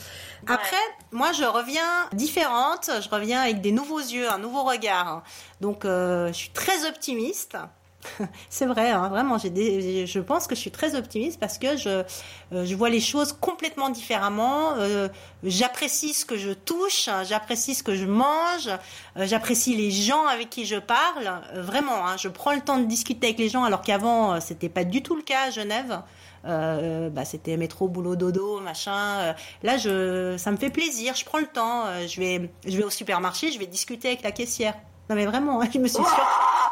Après, 0.48 0.78
moi, 1.12 1.34
je 1.34 1.44
reviens 1.44 2.08
différente, 2.14 2.90
je 3.02 3.10
reviens 3.10 3.42
avec 3.42 3.60
des 3.60 3.74
nouveaux 3.74 4.00
yeux, 4.00 4.32
un 4.32 4.38
nouveau 4.38 4.64
regard. 4.64 5.08
hein. 5.10 5.24
Donc, 5.60 5.84
euh, 5.84 6.28
je 6.28 6.34
suis 6.34 6.50
très 6.52 6.88
optimiste. 6.88 7.58
C'est 8.50 8.66
vrai, 8.66 8.92
hein, 8.92 9.10
vraiment. 9.10 9.38
Je 9.38 10.20
pense 10.20 10.48
que 10.48 10.56
je 10.56 10.60
suis 10.60 10.72
très 10.72 10.96
optimiste 10.96 11.40
parce 11.40 11.58
que 11.58 11.78
je, 11.78 11.90
euh, 11.90 12.66
je 12.66 12.76
vois 12.76 12.90
les 12.90 13.00
choses 13.00 13.34
complètement 13.34 13.90
différemment. 13.90 14.74
Euh, 14.78 15.10
j'apprécie 15.44 16.14
ce 16.14 16.26
que 16.26 16.38
je 16.38 16.52
touche, 16.52 17.08
hein, 17.08 17.24
j'apprécie 17.24 17.76
ce 17.76 17.84
que 17.84 17.96
je 17.96 18.06
mange, 18.06 18.70
euh, 19.18 19.26
j'apprécie 19.26 19.76
les 19.76 19.92
gens 19.92 20.26
avec 20.28 20.50
qui 20.50 20.66
je 20.66 20.78
parle. 20.78 21.42
Vraiment, 21.56 22.08
hein, 22.08 22.18
je 22.18 22.28
prends 22.28 22.54
le 22.54 22.62
temps 22.62 22.78
de 22.78 22.86
discuter 22.86 23.28
avec 23.28 23.40
les 23.40 23.50
gens 23.50 23.64
alors 23.64 23.82
qu'avant 23.82 24.40
c'était 24.42 24.70
pas 24.70 24.84
du 24.84 25.02
tout 25.02 25.16
le 25.16 25.24
cas 25.24 25.48
à 25.48 25.50
Genève. 25.52 26.02
bah, 26.44 27.26
c'était 27.26 27.58
métro, 27.58 27.88
boulot, 27.88 28.16
dodo, 28.16 28.60
machin. 28.62 29.36
Là, 29.64 29.78
ça 29.80 30.52
me 30.52 30.58
fait 30.58 30.70
plaisir. 30.70 31.16
Je 31.16 31.26
prends 31.26 31.40
le 31.40 31.48
temps. 31.48 31.86
je 32.08 32.20
vais, 32.20 32.50
je 32.66 32.78
vais 32.78 32.84
au 32.84 32.90
supermarché, 32.90 33.52
je 33.52 33.60
vais 33.60 33.68
discuter 33.68 34.10
avec 34.10 34.24
la 34.24 34.32
caissière. 34.32 34.76
Non 35.10 35.16
mais 35.16 35.26
vraiment, 35.26 35.62
hein, 35.62 35.68
je 35.74 35.80
me 35.80 35.88
suis 35.88 35.96
sur- 36.04 36.04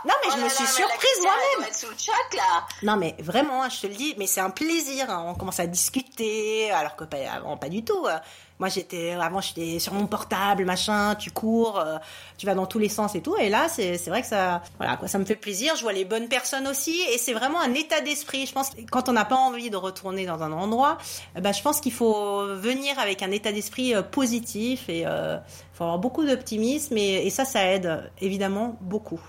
non 0.05 0.13
mais 0.23 0.29
je 0.31 0.37
Oh 0.39 0.43
me 0.43 0.49
suis 0.49 0.63
là, 0.65 0.69
surprise 0.69 1.19
moi-même. 1.23 1.69
Non 2.83 2.95
mais 2.97 3.15
vraiment, 3.19 3.63
hein, 3.63 3.69
je 3.69 3.81
te 3.81 3.87
le 3.87 3.93
dis, 3.95 4.13
mais 4.17 4.27
c'est 4.27 4.41
un 4.41 4.49
plaisir. 4.51 5.09
hein. 5.09 5.23
On 5.27 5.33
commence 5.35 5.59
à 5.59 5.67
discuter, 5.67 6.69
alors 6.71 6.95
que 6.95 7.05
pas, 7.05 7.17
avant 7.33 7.57
pas 7.57 7.69
du 7.69 7.83
tout. 7.83 8.05
euh. 8.05 8.17
Moi 8.57 8.69
j'étais 8.69 9.11
avant 9.11 9.41
j'étais 9.41 9.79
sur 9.79 9.91
mon 9.93 10.07
portable, 10.07 10.63
machin, 10.63 11.15
tu 11.15 11.29
cours, 11.29 11.77
euh, 11.77 11.97
tu 12.37 12.45
vas 12.45 12.55
dans 12.55 12.65
tous 12.65 12.79
les 12.79 12.87
sens 12.87 13.13
et 13.13 13.21
tout. 13.21 13.35
Et 13.35 13.49
là 13.49 13.67
c'est 13.67 13.97
c'est 13.97 14.09
vrai 14.09 14.21
que 14.21 14.27
ça, 14.29 14.61
voilà 14.77 14.95
quoi, 14.95 15.09
ça 15.09 15.17
me 15.17 15.25
fait 15.25 15.35
plaisir. 15.35 15.75
Je 15.75 15.81
vois 15.81 15.91
les 15.91 16.05
bonnes 16.05 16.29
personnes 16.29 16.65
aussi, 16.67 17.01
et 17.11 17.17
c'est 17.17 17.33
vraiment 17.33 17.59
un 17.59 17.73
état 17.73 17.99
d'esprit. 17.99 18.45
Je 18.45 18.53
pense 18.53 18.69
que 18.69 18.77
quand 18.89 19.09
on 19.09 19.11
n'a 19.13 19.25
pas 19.25 19.35
envie 19.35 19.69
de 19.69 19.75
retourner 19.75 20.25
dans 20.25 20.41
un 20.41 20.53
endroit, 20.53 20.97
eh 21.35 21.41
ben 21.41 21.51
je 21.51 21.61
pense 21.61 21.81
qu'il 21.81 21.91
faut 21.91 22.45
venir 22.55 22.97
avec 22.97 23.23
un 23.23 23.31
état 23.31 23.51
d'esprit 23.51 23.93
euh, 23.93 24.01
positif 24.03 24.87
et 24.87 25.03
euh, 25.05 25.37
faut 25.75 25.83
avoir 25.83 25.99
beaucoup 25.99 26.25
d'optimisme 26.25 26.97
et, 26.97 27.25
et 27.25 27.29
ça 27.29 27.45
ça 27.45 27.65
aide 27.71 28.09
évidemment 28.21 28.77
beaucoup. 28.81 29.19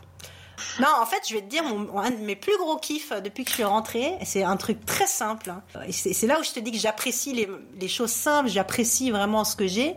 Non, 0.81 0.89
en 1.03 1.05
fait, 1.05 1.21
je 1.29 1.35
vais 1.35 1.43
te 1.43 1.49
dire, 1.51 1.63
mon, 1.65 1.99
un 1.99 2.11
de 2.11 2.17
mes 2.17 2.35
plus 2.37 2.57
gros 2.59 2.77
kiffs 2.79 3.13
euh, 3.13 3.21
depuis 3.21 3.45
que 3.45 3.51
je 3.51 3.57
suis 3.57 3.65
rentrée, 3.65 4.15
c'est 4.25 4.43
un 4.43 4.57
truc 4.57 4.87
très 4.87 5.07
simple. 5.07 5.51
hein. 5.51 5.63
Et 5.87 5.93
c'est 5.93 6.15
c'est 6.15 6.27
là 6.27 6.41
où 6.41 6.43
je 6.45 6.53
te 6.53 6.61
dis 6.61 6.73
que 6.73 6.79
j'apprécie 6.79 7.35
les, 7.35 7.47
les 7.79 7.89
choses 7.89 8.11
simples, 8.11 8.49
j'apprécie 8.49 9.11
vraiment 9.11 9.45
ce 9.45 9.55
que 9.55 9.67
j'ai. 9.67 9.97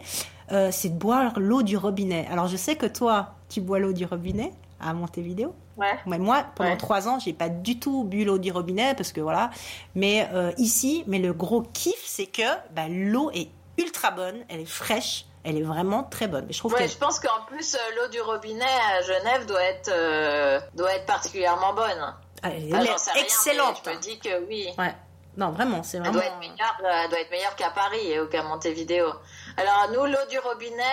euh, 0.52 0.70
c'est 0.72 0.90
de 0.90 0.98
boire 1.00 1.40
l'eau 1.40 1.62
du 1.62 1.78
robinet. 1.78 2.28
Alors, 2.30 2.48
je 2.48 2.58
sais 2.58 2.76
que 2.76 2.88
toi, 2.88 3.36
tu 3.50 3.62
bois 3.62 3.80
l'eau 3.80 3.94
du 3.94 4.04
robinet 4.06 4.52
à 4.82 4.94
Montevideo. 4.94 5.54
Ouais. 5.78 5.98
Mais 6.08 6.18
moi, 6.20 6.44
pendant 6.56 6.72
Ouais. 6.72 6.78
trois 6.78 7.08
ans, 7.08 7.20
j'ai 7.20 7.32
pas 7.34 7.48
du 7.48 7.80
tout 7.80 8.04
bu 8.04 8.26
l'eau 8.26 8.38
du 8.38 8.52
robinet 8.52 8.96
parce 8.96 9.14
que 9.14 9.22
voilà. 9.22 9.52
Mais 9.96 10.28
euh, 10.34 10.52
ici, 10.58 11.04
mais 11.08 11.20
le 11.20 11.32
gros 11.32 11.62
kiff, 11.62 12.02
c'est 12.06 12.26
que 12.26 12.42
bah, 12.76 12.90
l'eau 12.90 13.32
est 13.34 13.48
ultra 13.78 14.12
bonne, 14.12 14.44
elle 14.50 14.60
est 14.60 14.66
fraîche, 14.66 15.26
elle 15.44 15.58
est 15.58 15.64
vraiment 15.64 16.04
très 16.04 16.28
bonne. 16.28 16.46
Mais 16.48 16.54
je 16.54 16.60
trouve 16.60 16.74
Ouais, 16.74 16.88
je 16.88 16.98
pense 16.98 17.20
qu'en 17.20 17.46
plus 17.48 17.76
euh, 17.76 17.78
l'eau 17.98 18.08
du 18.10 18.22
robinet 18.22 18.66
à 18.98 19.02
Genève 19.02 19.46
doit 19.46 19.64
être 19.64 19.90
euh, 19.92 20.60
doit 20.74 20.94
être 20.94 21.06
particulièrement 21.06 21.74
bonne. 21.74 22.16
elle 22.44 22.70
Ah, 22.74 22.82
est 22.84 22.86
j'en 22.88 22.98
sais 22.98 23.12
rien, 23.12 23.24
excellente. 23.24 23.82
mais 23.86 23.92
Je 23.94 23.98
me 23.98 24.02
dis 24.02 24.20
que 24.20 24.46
oui. 24.48 24.74
Ouais. 24.78 24.96
Non, 25.38 25.52
vraiment, 25.52 25.84
c'est 25.84 25.98
Elle 25.98 26.04
vraiment. 26.04 26.18
doit 26.20 26.26
être 26.28 26.40
meilleure, 26.40 26.78
euh, 26.84 27.02
elle 27.04 27.10
doit 27.10 27.20
être 27.22 27.32
meilleure 27.32 27.56
qu'à 27.56 27.70
Paris 27.70 28.12
et 28.12 28.20
ou 28.20 28.28
qu'à 28.28 28.44
Montevideo. 28.44 29.08
Alors 29.56 29.88
nous, 29.94 30.06
l'eau 30.06 30.26
du 30.30 30.38
robinet, 30.40 30.84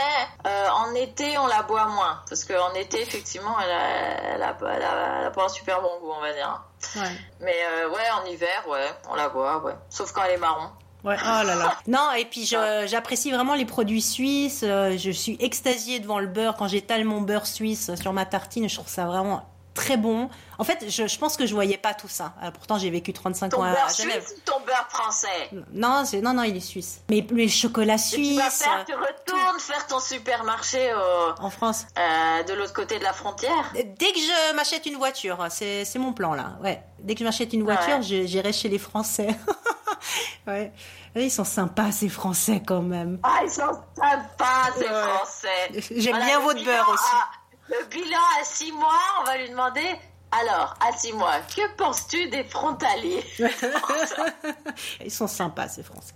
euh, 0.47 0.69
en 0.69 0.95
été, 0.95 1.37
on 1.39 1.47
la 1.49 1.63
boit 1.63 1.87
moins 1.87 2.23
parce 2.29 2.45
qu'en 2.45 2.73
été, 2.75 3.01
effectivement, 3.01 3.57
elle 3.61 3.71
a, 3.71 4.35
elle, 4.35 4.43
a, 4.43 4.57
elle, 4.61 4.83
a, 4.83 5.19
elle 5.21 5.27
a 5.27 5.31
pas 5.33 5.47
un 5.47 5.49
super 5.49 5.81
bon 5.83 5.99
goût, 6.01 6.13
on 6.17 6.21
va 6.21 6.33
dire. 6.33 6.63
Ouais. 6.95 7.03
Mais 7.41 7.57
euh, 7.73 7.89
ouais, 7.89 8.09
en 8.23 8.25
hiver, 8.27 8.69
ouais, 8.69 8.87
on 9.11 9.15
la 9.17 9.31
boit, 9.31 9.59
ouais. 9.65 9.75
Sauf 9.89 10.13
quand 10.13 10.23
elle 10.25 10.33
est 10.35 10.39
marron. 10.39 10.69
Ouais, 11.07 11.17
oh 11.23 11.27
là 11.47 11.55
là. 11.55 11.77
Non, 11.87 12.11
et 12.19 12.25
puis 12.25 12.45
je- 12.45 12.85
j'apprécie 12.87 13.31
vraiment 13.31 13.55
les 13.55 13.65
produits 13.65 14.03
suisses. 14.03 14.61
euh, 14.65 14.97
Je 14.99 15.11
suis 15.13 15.37
extasiée 15.41 16.01
devant 16.01 16.19
le 16.19 16.27
beurre 16.27 16.57
quand 16.57 16.69
j'étale 16.69 17.05
mon 17.05 17.21
beurre 17.21 17.47
suisse 17.47 17.95
sur 17.95 18.13
ma 18.13 18.27
tartine. 18.27 18.69
Je 18.69 18.75
trouve 18.75 18.89
ça 18.89 19.05
vraiment 19.07 19.49
très 19.75 19.99
bon. 19.99 20.31
En 20.59 20.65
fait, 20.65 20.87
je, 20.89 21.07
je 21.07 21.19
pense 21.19 21.37
que 21.37 21.45
je 21.45 21.53
voyais 21.55 21.77
pas 21.77 21.93
tout 21.93 22.09
ça. 22.09 22.33
Euh, 22.43 22.51
pourtant, 22.51 22.79
j'ai 22.79 22.89
vécu 22.89 23.13
35 23.13 23.51
Ton 23.51 23.59
ans 23.59 23.65
à, 23.65 23.73
beurre 23.73 23.85
à 23.89 23.93
Genève. 23.93 24.25
suisse 24.27 24.39
ou 24.39 24.51
ton 24.51 24.59
beurre 24.67 24.87
français? 24.89 25.51
Non, 25.75 26.05
c'est 26.07 26.23
non, 26.23 26.33
non, 26.33 26.45
il 26.45 26.57
est 26.57 26.61
suisse. 26.61 27.03
Mais 27.11 27.25
les 27.31 27.47
chocolats 27.49 27.95
Et 27.97 27.97
tu 28.17 28.35
vas 28.35 28.49
suisses 28.51 28.63
faire, 28.65 28.85
tu 28.87 28.95
retournes 28.95 29.61
faire 29.61 29.87
ton 29.87 30.01
supermarché 30.01 30.93
au- 30.95 31.43
en 31.45 31.51
France. 31.51 31.85
euh, 31.99 32.43
de 32.45 32.55
l'autre 32.55 32.73
côté 32.73 32.99
de 32.99 33.05
la 33.05 33.13
frontière? 33.13 33.71
Dès 33.75 34.13
que 34.13 34.19
je 34.19 34.55
m'achète 34.57 34.87
une 34.87 34.97
voiture, 34.97 35.47
c'est 35.51 35.85
c'est 35.85 35.99
mon 35.99 36.15
plan 36.15 36.33
là. 36.35 36.57
Ouais. 36.65 36.83
Dès 37.01 37.13
que 37.15 37.21
je 37.21 37.25
m'achète 37.25 37.53
une 37.53 37.63
voiture, 37.63 37.99
Ouais. 37.99 38.03
j'irai 38.27 38.53
chez 38.55 38.71
les 38.71 38.79
Français. 38.79 39.29
ouais. 40.47 40.73
Ils 41.15 41.31
sont 41.31 41.45
sympas 41.45 41.93
ces 41.93 42.09
Français 42.09 42.63
quand 42.67 42.83
même. 42.83 43.19
Ah, 43.23 43.41
ils 43.43 43.51
sont 43.51 43.81
sympas, 43.97 44.73
ces 44.77 44.85
Ouais. 44.85 45.03
Français. 45.03 45.91
J'aime 45.97 46.19
bien 46.25 46.41
votre 46.41 46.63
beurre 46.65 46.89
aussi. 46.89 47.05
à- 47.15 47.31
le 47.69 47.85
bilan 47.87 48.21
à 48.41 48.45
six 48.45 48.71
mois, 48.73 48.99
on 49.21 49.25
va 49.25 49.37
lui 49.39 49.51
demander. 49.51 49.97
Alors, 50.31 50.75
à 50.87 50.97
six 50.97 51.13
mois, 51.13 51.41
que 51.55 51.75
penses-tu 51.77 52.29
des 52.29 52.45
frontaliers? 52.45 53.25
Ils 55.05 55.11
sont 55.11 55.27
sympas 55.27 55.69
ces 55.69 55.83
Français. 55.83 56.15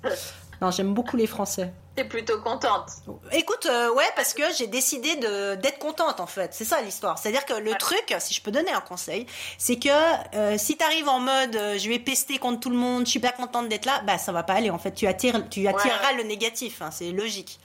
Non, 0.61 0.71
j'aime 0.71 0.93
beaucoup 0.93 1.17
les 1.17 1.27
Français. 1.27 1.73
T'es 1.97 2.05
plutôt 2.05 2.41
contente. 2.41 2.91
Écoute, 3.33 3.67
euh, 3.67 3.93
ouais, 3.95 4.05
parce 4.15 4.35
que 4.35 4.43
j'ai 4.57 4.67
décidé 4.67 5.17
de 5.17 5.55
d'être 5.57 5.79
contente 5.79 6.21
en 6.21 6.27
fait. 6.27 6.53
C'est 6.55 6.65
ça 6.65 6.81
l'histoire. 6.83 7.19
C'est-à-dire 7.19 7.45
que 7.47 7.55
le 7.55 7.75
truc, 7.75 8.15
si 8.21 8.35
je 8.35 8.43
peux 8.43 8.51
donner 8.51 8.71
un 8.71 8.81
conseil, 8.81 9.27
c'est 9.59 9.79
que 9.79 9.89
euh, 10.35 10.57
si 10.59 10.77
t'arrives 10.77 11.09
en 11.09 11.19
mode 11.19 11.57
euh, 11.57 11.79
je 11.79 11.89
vais 11.89 11.99
pester 11.99 12.39
contre 12.39 12.61
tout 12.61 12.71
le 12.71 12.77
monde, 12.77 13.07
je 13.07 13.11
suis 13.11 13.21
pas 13.21 13.33
contente 13.33 13.69
d'être 13.69 13.87
là, 13.87 14.03
bah 14.07 14.19
ça 14.19 14.33
va 14.33 14.43
pas 14.43 14.53
aller. 14.55 14.71
En 14.71 14.79
fait, 14.79 14.93
tu 14.93 15.07
attires, 15.07 15.49
tu 15.49 15.67
attireras 15.67 16.13
le 16.13 16.23
négatif. 16.25 16.83
hein, 16.83 16.91
c'est 16.91 17.11
logique. 17.11 17.59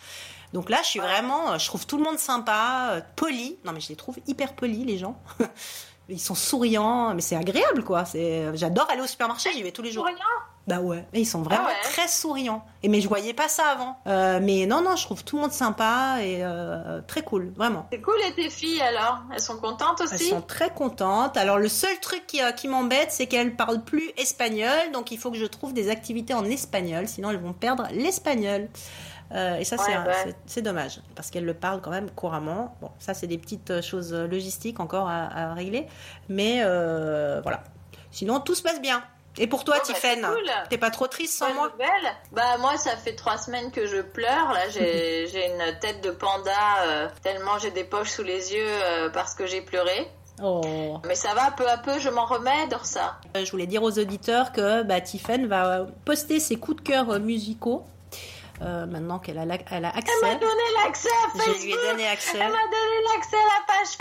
Donc 0.53 0.69
là, 0.69 0.79
je 0.83 0.87
suis 0.87 0.99
vraiment, 0.99 1.57
je 1.57 1.65
trouve 1.67 1.85
tout 1.85 1.97
le 1.97 2.03
monde 2.03 2.17
sympa, 2.17 3.01
poli. 3.17 3.57
Non 3.65 3.73
mais 3.73 3.81
je 3.81 3.89
les 3.89 3.95
trouve 3.97 4.15
hyper 4.25 4.53
polis 4.53 4.85
les 4.85 4.97
gens. 4.97 5.21
Ils 6.09 6.19
sont 6.19 6.35
souriants, 6.35 7.13
mais 7.13 7.21
c'est 7.21 7.35
agréable 7.35 7.83
quoi. 7.83 8.05
C'est, 8.05 8.55
j'adore 8.55 8.89
aller 8.89 9.01
au 9.01 9.07
supermarché, 9.07 9.51
j'y 9.53 9.63
vais 9.63 9.71
tous 9.71 9.81
les 9.81 9.91
jours. 9.91 10.05
Souriant? 10.07 10.23
Bah 10.67 10.79
ouais, 10.79 11.05
Et 11.13 11.19
ils 11.21 11.25
sont 11.27 11.43
vraiment 11.43 11.65
Ah 11.65 11.69
ouais 11.69 11.75
très 11.83 12.07
souriants. 12.07 12.65
Et 12.81 12.89
mais 12.89 12.99
je 12.99 13.07
voyais 13.07 13.35
pas 13.35 13.47
ça 13.47 13.65
avant. 13.67 13.97
Euh, 14.07 14.39
mais 14.41 14.65
non 14.65 14.81
non, 14.81 14.95
je 14.95 15.03
trouve 15.05 15.23
tout 15.23 15.35
le 15.35 15.43
monde 15.43 15.51
sympa 15.51 16.17
et 16.21 16.39
euh, 16.43 17.01
très 17.05 17.21
cool, 17.21 17.53
vraiment. 17.55 17.85
C'est 17.91 18.01
cool, 18.01 18.15
et 18.27 18.33
tes 18.33 18.49
filles 18.49 18.81
alors 18.81 19.19
Elles 19.31 19.39
sont 19.41 19.57
contentes 19.57 20.01
Elles 20.01 20.15
aussi? 20.15 20.29
sont 20.29 20.41
très 20.41 20.71
contentes. 20.71 21.37
Alors 21.37 21.59
le 21.59 21.67
seul 21.67 21.99
truc 21.99 22.25
qui, 22.25 22.41
euh, 22.41 22.51
qui 22.51 22.67
m'embête, 22.67 23.11
c'est 23.11 23.27
qu'elles 23.27 23.55
parlent 23.55 23.83
plus 23.83 24.09
espagnol, 24.17 24.71
donc 24.91 25.11
il 25.11 25.19
faut 25.19 25.29
que 25.29 25.37
je 25.37 25.45
trouve 25.45 25.71
des 25.73 25.89
activités 25.91 26.33
en 26.33 26.43
espagnol, 26.45 27.07
sinon 27.07 27.29
elles 27.29 27.39
vont 27.39 27.53
perdre 27.53 27.87
l'espagnol. 27.91 28.67
Euh, 29.33 29.57
et 29.57 29.65
ça, 29.65 29.77
c'est 29.77 29.91
Ouais, 29.97 30.35
c'est- 30.45 30.61
dommage, 30.61 30.99
parce 31.15 31.29
qu'elles 31.31 31.45
le 31.45 31.53
parlent 31.55 31.81
quand 31.81 31.89
même 31.91 32.09
couramment. 32.11 32.75
Bon, 32.81 32.89
ça, 32.99 33.13
c'est 33.15 33.25
des 33.27 33.37
petites 33.39 33.81
choses 33.81 34.13
logistiques 34.13 34.79
encore 34.79 35.07
à, 35.09 35.51
à 35.51 35.53
régler. 35.53 35.87
Mais 36.29 36.61
euh, 36.63 37.39
voilà. 37.41 37.63
Sinon, 38.11 38.39
tout 38.39 38.55
se 38.55 38.61
passe 38.63 38.79
bien. 38.81 39.03
Et 39.37 39.47
pour 39.47 39.63
toi, 39.63 39.75
bah, 39.75 39.83
Tiffaine, 39.83 40.21
c'est 40.21 40.33
cool. 40.33 40.51
t'es 40.69 40.77
pas 40.77 40.89
trop 40.91 41.07
triste 41.07 41.37
sans 41.37 41.47
Bonne 41.47 41.55
moi 41.55 41.69
nouvelle. 41.71 42.11
Bah 42.31 42.57
moi 42.59 42.77
ça 42.77 42.95
fait 42.95 43.15
trois 43.15 43.37
semaines 43.37 43.71
que 43.71 43.85
je 43.85 44.01
pleure. 44.01 44.51
Là 44.53 44.69
j'ai 44.69 45.45
une 45.47 45.79
tête 45.79 46.01
de 46.01 46.11
panda 46.11 46.51
euh, 46.85 47.07
tellement 47.21 47.57
j'ai 47.59 47.71
des 47.71 47.83
poches 47.83 48.11
sous 48.11 48.23
les 48.23 48.53
yeux 48.53 48.65
euh, 48.67 49.09
parce 49.09 49.33
que 49.33 49.45
j'ai 49.45 49.61
pleuré. 49.61 50.07
Oh. 50.43 50.97
Mais 51.07 51.15
ça 51.15 51.33
va 51.33 51.51
peu 51.51 51.67
à 51.67 51.77
peu, 51.77 51.97
je 51.99 52.09
m'en 52.09 52.25
remets 52.25 52.67
dans 52.69 52.83
ça. 52.83 53.17
Euh, 53.37 53.45
Je 53.45 53.51
voulais 53.51 53.67
dire 53.67 53.83
aux 53.83 53.97
auditeurs 53.99 54.51
que 54.51 54.83
bah, 54.83 54.99
Tiffen 54.99 55.47
va 55.47 55.85
poster 56.03 56.39
ses 56.39 56.57
coups 56.57 56.77
de 56.77 56.89
cœur 56.89 57.19
musicaux. 57.19 57.85
Euh, 58.61 58.85
maintenant 58.85 59.19
qu'elle 59.19 59.37
a, 59.37 59.43
elle 59.43 59.51
a 59.51 59.57
Elle 59.69 59.81
m'a 59.81 59.87
accès. 59.89 60.39
donné 60.39 60.63
l'accès 60.83 61.09
à 61.09 61.37
Je 61.37 61.41
Facebook. 61.43 61.63
lui 61.63 61.71
ai 61.71 61.91
donné 61.91 62.07
accès. 62.07 62.37
Elle 62.39 62.51
m'a 62.51 62.57
donné 62.75 62.97
l'accès 63.13 63.37
à 63.37 63.47
la 63.51 63.61
page 63.67 63.91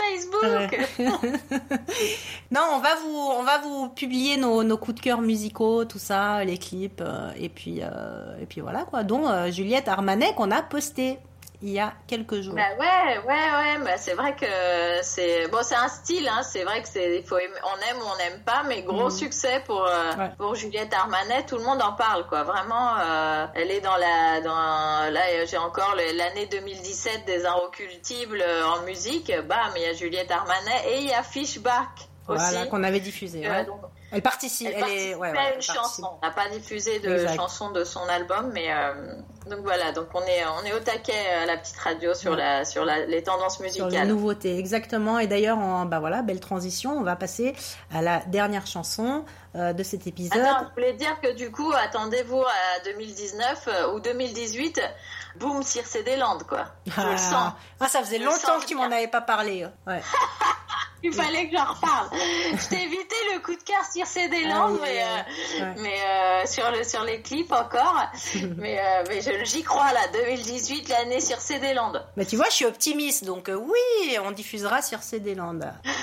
Facebook. 0.99 1.39
Non, 2.51 2.61
on 2.73 2.79
va 2.79 2.95
vous, 2.95 3.17
on 3.39 3.43
va 3.43 3.57
vous 3.59 3.89
publier 3.89 4.37
nos, 4.37 4.63
nos 4.63 4.77
coups 4.77 4.95
de 4.95 5.01
cœur 5.01 5.21
musicaux, 5.21 5.83
tout 5.85 5.97
ça, 5.99 6.43
les 6.43 6.57
clips, 6.57 7.01
euh, 7.01 7.31
et 7.37 7.49
puis, 7.49 7.79
euh, 7.81 8.37
et 8.41 8.45
puis 8.45 8.61
voilà 8.61 8.83
quoi. 8.83 9.03
Dont 9.03 9.27
euh, 9.27 9.51
Juliette 9.51 9.87
Armanet 9.87 10.33
qu'on 10.35 10.51
a 10.51 10.61
posté 10.61 11.17
il 11.65 11.71
y 11.71 11.79
a 11.79 11.93
quelques 12.07 12.41
jours. 12.41 12.53
Bah 12.53 12.61
ouais, 12.79 13.17
ouais, 13.25 13.25
ouais, 13.33 13.83
bah 13.83 13.97
c'est 13.97 14.13
vrai 14.13 14.35
que 14.35 14.45
c'est 15.01 15.47
bon, 15.47 15.57
c'est 15.63 15.73
un 15.73 15.87
style, 15.87 16.27
hein. 16.27 16.43
C'est 16.43 16.63
vrai 16.63 16.79
que 16.83 16.87
c'est, 16.87 17.23
faut, 17.23 17.39
aimer- 17.39 17.59
on 17.63 17.75
aime 17.89 17.97
ou 18.03 18.05
on 18.13 18.17
n'aime 18.17 18.43
pas, 18.43 18.61
mais 18.67 18.83
gros 18.83 19.05
Mhm. 19.05 19.09
succès 19.09 19.63
pour 19.65 19.83
euh, 19.83 20.11
Ouais. 20.15 20.29
pour 20.37 20.53
Juliette 20.53 20.93
Armanet. 20.93 21.43
Tout 21.47 21.57
le 21.57 21.63
monde 21.63 21.81
en 21.81 21.93
parle, 21.93 22.27
quoi. 22.27 22.43
Vraiment, 22.43 22.95
euh, 22.99 23.47
elle 23.55 23.71
est 23.71 23.81
dans 23.81 23.97
la, 23.97 24.41
dans 24.41 25.11
là, 25.11 25.45
j'ai 25.45 25.57
encore 25.57 25.95
l'année 25.95 26.45
2017 26.45 27.25
des 27.25 27.47
inrecuptibles 27.47 28.41
euh, 28.41 28.63
en 28.67 28.83
musique. 28.83 29.31
Bam, 29.47 29.71
il 29.75 29.81
y 29.81 29.85
a 29.87 29.93
Juliette 29.93 30.29
Armanet 30.29 30.83
et 30.89 30.99
il 30.99 31.07
y 31.07 31.13
a 31.13 31.23
Fishback. 31.23 31.89
Voilà, 32.27 32.65
qu'on 32.67 32.83
avait 32.83 32.99
diffusé. 32.99 33.45
Euh, 33.45 33.51
ouais. 33.51 33.65
donc, 33.65 33.81
Elle 34.11 34.21
participe. 34.21 34.67
elle 34.67 34.73
Elle, 34.75 34.79
participe 34.81 35.07
est, 35.11 35.15
ouais, 35.15 35.27
à 35.27 35.31
une 35.31 35.35
participe. 35.53 35.75
chanson. 35.75 36.09
On 36.21 36.25
n'a 36.25 36.33
pas 36.33 36.49
diffusé 36.49 36.99
de 36.99 37.13
Exact. 37.13 37.35
chanson 37.35 37.71
de 37.71 37.83
son 37.83 38.07
album, 38.09 38.51
mais 38.53 38.71
euh, 38.73 38.93
donc 39.49 39.59
voilà. 39.63 39.91
Donc 39.91 40.07
on 40.13 40.21
est 40.21 40.43
on 40.61 40.65
est 40.65 40.73
au 40.73 40.79
taquet 40.79 41.13
à 41.41 41.45
la 41.45 41.57
petite 41.57 41.77
radio 41.77 42.13
sur 42.13 42.35
la 42.35 42.65
sur 42.65 42.83
la, 42.85 43.05
les 43.05 43.21
tendances 43.23 43.55
Sur 43.57 43.63
les 43.63 43.69
musicales. 43.83 44.07
nouveautés, 44.07 44.57
exactement. 44.57 45.19
Et 45.19 45.27
d'ailleurs, 45.27 45.57
bah 45.85 45.99
voilà, 45.99 46.21
belle 46.21 46.39
transition. 46.39 46.91
On 46.97 47.03
va 47.03 47.15
passer 47.15 47.55
à 47.93 48.01
la 48.01 48.19
dernière 48.21 48.65
chanson 48.67 49.23
euh, 49.55 49.73
de 49.73 49.83
cet 49.83 50.07
épisode. 50.07 50.39
Attends, 50.39 50.67
je 50.69 50.73
voulais 50.81 50.93
dire 50.93 51.19
que 51.21 51.33
du 51.33 51.51
coup, 51.51 51.71
attendez-vous 51.71 52.41
à 52.41 52.83
2019 52.85 53.67
euh, 53.67 53.93
ou 53.93 53.99
2018, 53.99 54.81
boum, 55.37 55.61
Circe 55.63 55.97
des 56.03 56.15
Landes, 56.17 56.43
quoi. 56.43 56.65
Je 56.87 57.01
le 57.01 57.17
sens. 57.17 57.53
Ah, 57.79 57.87
ça 57.87 58.01
faisait 58.01 58.19
Je 58.19 58.23
longtemps 58.23 58.59
que 58.59 58.65
tu 58.65 58.75
m'en 58.75 58.83
avais 58.85 59.07
pas 59.07 59.21
parlé. 59.21 59.67
Ouais. 59.87 60.01
Il 61.05 61.13
fallait 61.13 61.47
que 61.47 61.55
j'en 61.55 61.65
reparle. 61.65 62.09
Je 62.13 62.67
t'ai 62.67 62.81
évité 62.83 63.15
le 63.35 63.39
coup 63.39 63.53
de 63.53 63.61
cœur 63.61 63.83
sur 63.93 64.07
CD 64.07 64.43
Land, 64.45 64.71
mais, 64.81 65.03
euh, 65.03 65.73
mais 65.77 65.99
euh, 66.03 66.47
sur, 66.47 66.71
le, 66.71 66.83
sur 66.83 67.03
les 67.03 67.21
clips 67.21 67.51
encore. 67.51 68.09
mais 68.57 68.79
euh, 68.79 69.03
mais 69.07 69.45
j'y 69.45 69.61
crois 69.61 69.93
là, 69.93 69.99
2018, 70.13 70.89
l'année 70.89 71.21
sur 71.21 71.39
CD 71.39 71.75
Land. 71.75 71.93
Mais 72.17 72.25
tu 72.25 72.37
vois, 72.37 72.47
je 72.49 72.55
suis 72.55 72.65
optimiste, 72.65 73.23
donc 73.23 73.51
oui, 73.53 74.17
on 74.25 74.31
diffusera 74.31 74.81
sur 74.81 75.03
CD 75.03 75.35
Land. 75.35 75.59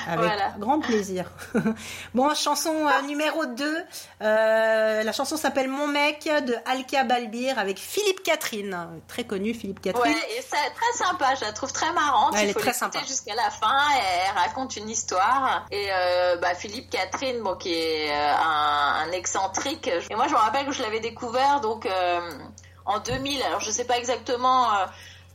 Avec 0.08 0.30
grand 0.60 0.78
plaisir. 0.78 1.24
bon, 2.14 2.32
chanson 2.34 2.72
numéro 3.04 3.44
2. 3.44 3.76
la 4.20 5.12
chanson 5.12 5.36
s'appelle 5.36 5.68
Mon 5.68 5.88
mec 5.88 6.24
de 6.46 6.54
Alka 6.64 7.02
Balbir 7.02 7.58
avec 7.58 7.80
Philippe 7.80 8.22
Catherine. 8.22 8.86
Très 9.08 9.24
connu, 9.24 9.52
Philippe 9.52 9.80
Catherine. 9.80 10.12
Ouais, 10.12 10.36
et 10.38 10.42
c'est 10.42 10.74
très 10.74 11.04
sympa, 11.04 11.34
je 11.34 11.44
la 11.44 11.52
trouve 11.52 11.72
très 11.72 11.92
marrante. 11.92 12.34
Elle 12.38 12.50
est 12.50 12.54
très 12.54 12.72
sympa. 12.72 13.00
jusqu'à 13.00 13.34
la 13.34 13.50
fin, 13.50 13.76
elle 13.90 14.38
raconte 14.38 14.76
une 14.76 14.91
histoire. 14.92 15.66
Et 15.70 15.88
euh, 15.90 16.36
bah, 16.36 16.54
Philippe 16.54 16.90
Catherine, 16.90 17.42
qui 17.58 17.74
est 17.74 18.10
euh, 18.10 18.34
un, 18.36 19.06
un, 19.06 19.12
excentrique. 19.12 19.90
Et 20.10 20.14
moi, 20.14 20.28
je 20.28 20.32
me 20.32 20.38
rappelle 20.38 20.66
que 20.66 20.72
je 20.72 20.82
l'avais 20.82 21.00
découvert 21.00 21.60
donc 21.60 21.86
euh, 21.86 22.20
en 22.84 23.00
2000. 23.00 23.42
Alors, 23.42 23.60
je 23.60 23.70
sais 23.70 23.84
pas 23.84 23.98
exactement 23.98 24.68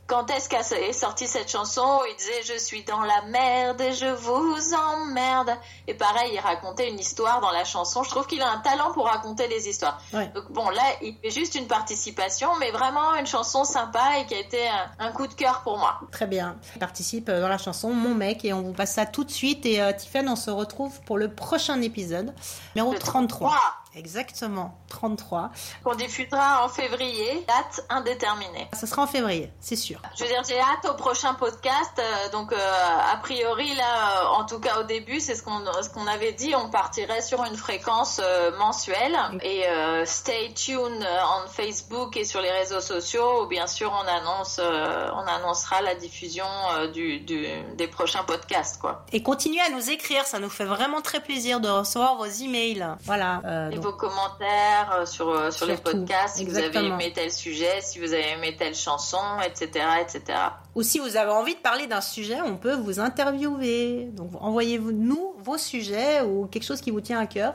quand 0.08 0.30
est-ce 0.30 0.48
qu'est 0.48 0.92
sortie 0.92 1.26
cette 1.26 1.50
chanson? 1.50 2.00
Il 2.10 2.16
disait 2.16 2.42
je 2.54 2.58
suis 2.58 2.82
dans 2.82 3.02
la 3.02 3.22
merde 3.26 3.80
et 3.82 3.92
je 3.92 4.06
vous 4.06 4.74
emmerde. 4.74 5.50
Et 5.86 5.92
pareil, 5.92 6.30
il 6.32 6.40
racontait 6.40 6.88
une 6.88 6.98
histoire 6.98 7.40
dans 7.42 7.50
la 7.50 7.64
chanson. 7.64 8.02
Je 8.02 8.08
trouve 8.08 8.26
qu'il 8.26 8.40
a 8.40 8.50
un 8.50 8.58
talent 8.58 8.90
pour 8.92 9.04
raconter 9.04 9.46
les 9.48 9.68
histoires. 9.68 10.00
Donc 10.34 10.50
bon, 10.50 10.70
là, 10.70 10.82
il 11.02 11.14
fait 11.22 11.30
juste 11.30 11.54
une 11.54 11.66
participation, 11.66 12.48
mais 12.58 12.70
vraiment 12.70 13.14
une 13.16 13.26
chanson 13.26 13.64
sympa 13.64 14.18
et 14.18 14.26
qui 14.26 14.34
a 14.34 14.40
été 14.40 14.58
un, 14.98 15.12
coup 15.12 15.26
de 15.26 15.34
cœur 15.34 15.62
pour 15.62 15.76
moi. 15.78 16.00
Très 16.10 16.26
bien. 16.26 16.56
Il 16.74 16.78
participe 16.78 17.28
euh, 17.28 17.40
dans 17.40 17.48
la 17.48 17.58
chanson 17.58 17.92
Mon 17.92 18.14
mec 18.14 18.44
et 18.44 18.52
on 18.52 18.62
vous 18.62 18.72
passe 18.72 18.94
ça 18.94 19.04
tout 19.04 19.24
de 19.24 19.30
suite. 19.30 19.66
Et 19.66 19.82
euh, 19.82 19.92
Tiffany, 19.92 20.28
on 20.28 20.36
se 20.36 20.50
retrouve 20.50 21.00
pour 21.02 21.18
le 21.18 21.28
prochain 21.28 21.80
épisode, 21.82 22.34
numéro 22.74 22.94
33. 22.94 23.58
Exactement, 23.98 24.78
33. 24.90 25.50
Qu'on 25.82 25.96
diffusera 25.96 26.64
en 26.64 26.68
février, 26.68 27.44
date 27.48 27.84
indéterminée. 27.90 28.68
Ça 28.72 28.86
sera 28.86 29.02
en 29.02 29.06
février, 29.08 29.50
c'est 29.60 29.74
sûr. 29.74 30.00
Je 30.16 30.22
veux 30.22 30.28
dire, 30.28 30.42
j'ai 30.48 30.60
hâte 30.60 30.88
au 30.88 30.94
prochain 30.94 31.34
podcast. 31.34 31.98
Euh, 31.98 32.30
donc, 32.30 32.52
euh, 32.52 32.56
a 32.56 33.16
priori, 33.16 33.74
là, 33.74 34.22
euh, 34.22 34.40
en 34.40 34.46
tout 34.46 34.60
cas 34.60 34.78
au 34.78 34.84
début, 34.84 35.18
c'est 35.18 35.34
ce 35.34 35.42
qu'on 35.42 35.64
ce 35.82 35.90
qu'on 35.90 36.06
avait 36.06 36.32
dit, 36.32 36.54
on 36.54 36.70
partirait 36.70 37.22
sur 37.22 37.42
une 37.42 37.56
fréquence 37.56 38.20
mensuelle. 38.58 39.16
Et 39.42 39.64
stay 40.04 40.52
tuned 40.54 41.04
en 41.04 41.48
Facebook 41.48 42.16
et 42.16 42.24
sur 42.24 42.40
les 42.40 42.50
réseaux 42.50 42.80
sociaux. 42.80 43.46
Bien 43.46 43.66
sûr, 43.66 43.92
on 43.92 44.06
annonce, 44.06 44.60
on 44.60 45.26
annoncera 45.26 45.82
la 45.82 45.96
diffusion 45.96 46.44
du, 46.92 47.18
du, 47.20 47.46
des 47.74 47.88
prochains 47.88 48.22
podcasts, 48.22 48.80
quoi. 48.80 49.04
Et 49.12 49.22
continuez 49.22 49.60
à 49.60 49.70
nous 49.70 49.90
écrire, 49.90 50.24
ça 50.24 50.38
nous 50.38 50.50
fait 50.50 50.64
vraiment 50.64 51.00
très 51.00 51.20
plaisir 51.20 51.60
de 51.60 51.68
recevoir 51.68 52.16
vos 52.16 52.26
emails. 52.26 52.86
Voilà 53.04 53.40
vos 53.88 53.96
commentaires 53.96 54.92
euh, 54.92 55.06
sur, 55.06 55.30
euh, 55.30 55.50
sur 55.50 55.66
les 55.66 55.76
podcasts, 55.76 56.36
si 56.36 56.44
vous 56.44 56.58
avez 56.58 56.78
aimé 56.78 57.12
tel 57.14 57.32
sujet, 57.32 57.80
si 57.80 57.98
vous 57.98 58.12
avez 58.12 58.32
aimé 58.32 58.54
telle 58.56 58.74
chanson, 58.74 59.22
etc., 59.44 59.86
etc. 60.02 60.38
Ou 60.74 60.82
si 60.82 60.98
vous 60.98 61.16
avez 61.16 61.30
envie 61.30 61.54
de 61.54 61.60
parler 61.60 61.86
d'un 61.86 62.02
sujet, 62.02 62.40
on 62.42 62.56
peut 62.56 62.74
vous 62.74 63.00
interviewer. 63.00 64.10
Donc 64.12 64.30
envoyez-nous 64.40 65.34
vos 65.38 65.56
sujets 65.56 66.20
ou 66.20 66.46
quelque 66.46 66.64
chose 66.64 66.80
qui 66.80 66.90
vous 66.90 67.00
tient 67.00 67.18
à 67.18 67.26
cœur. 67.26 67.54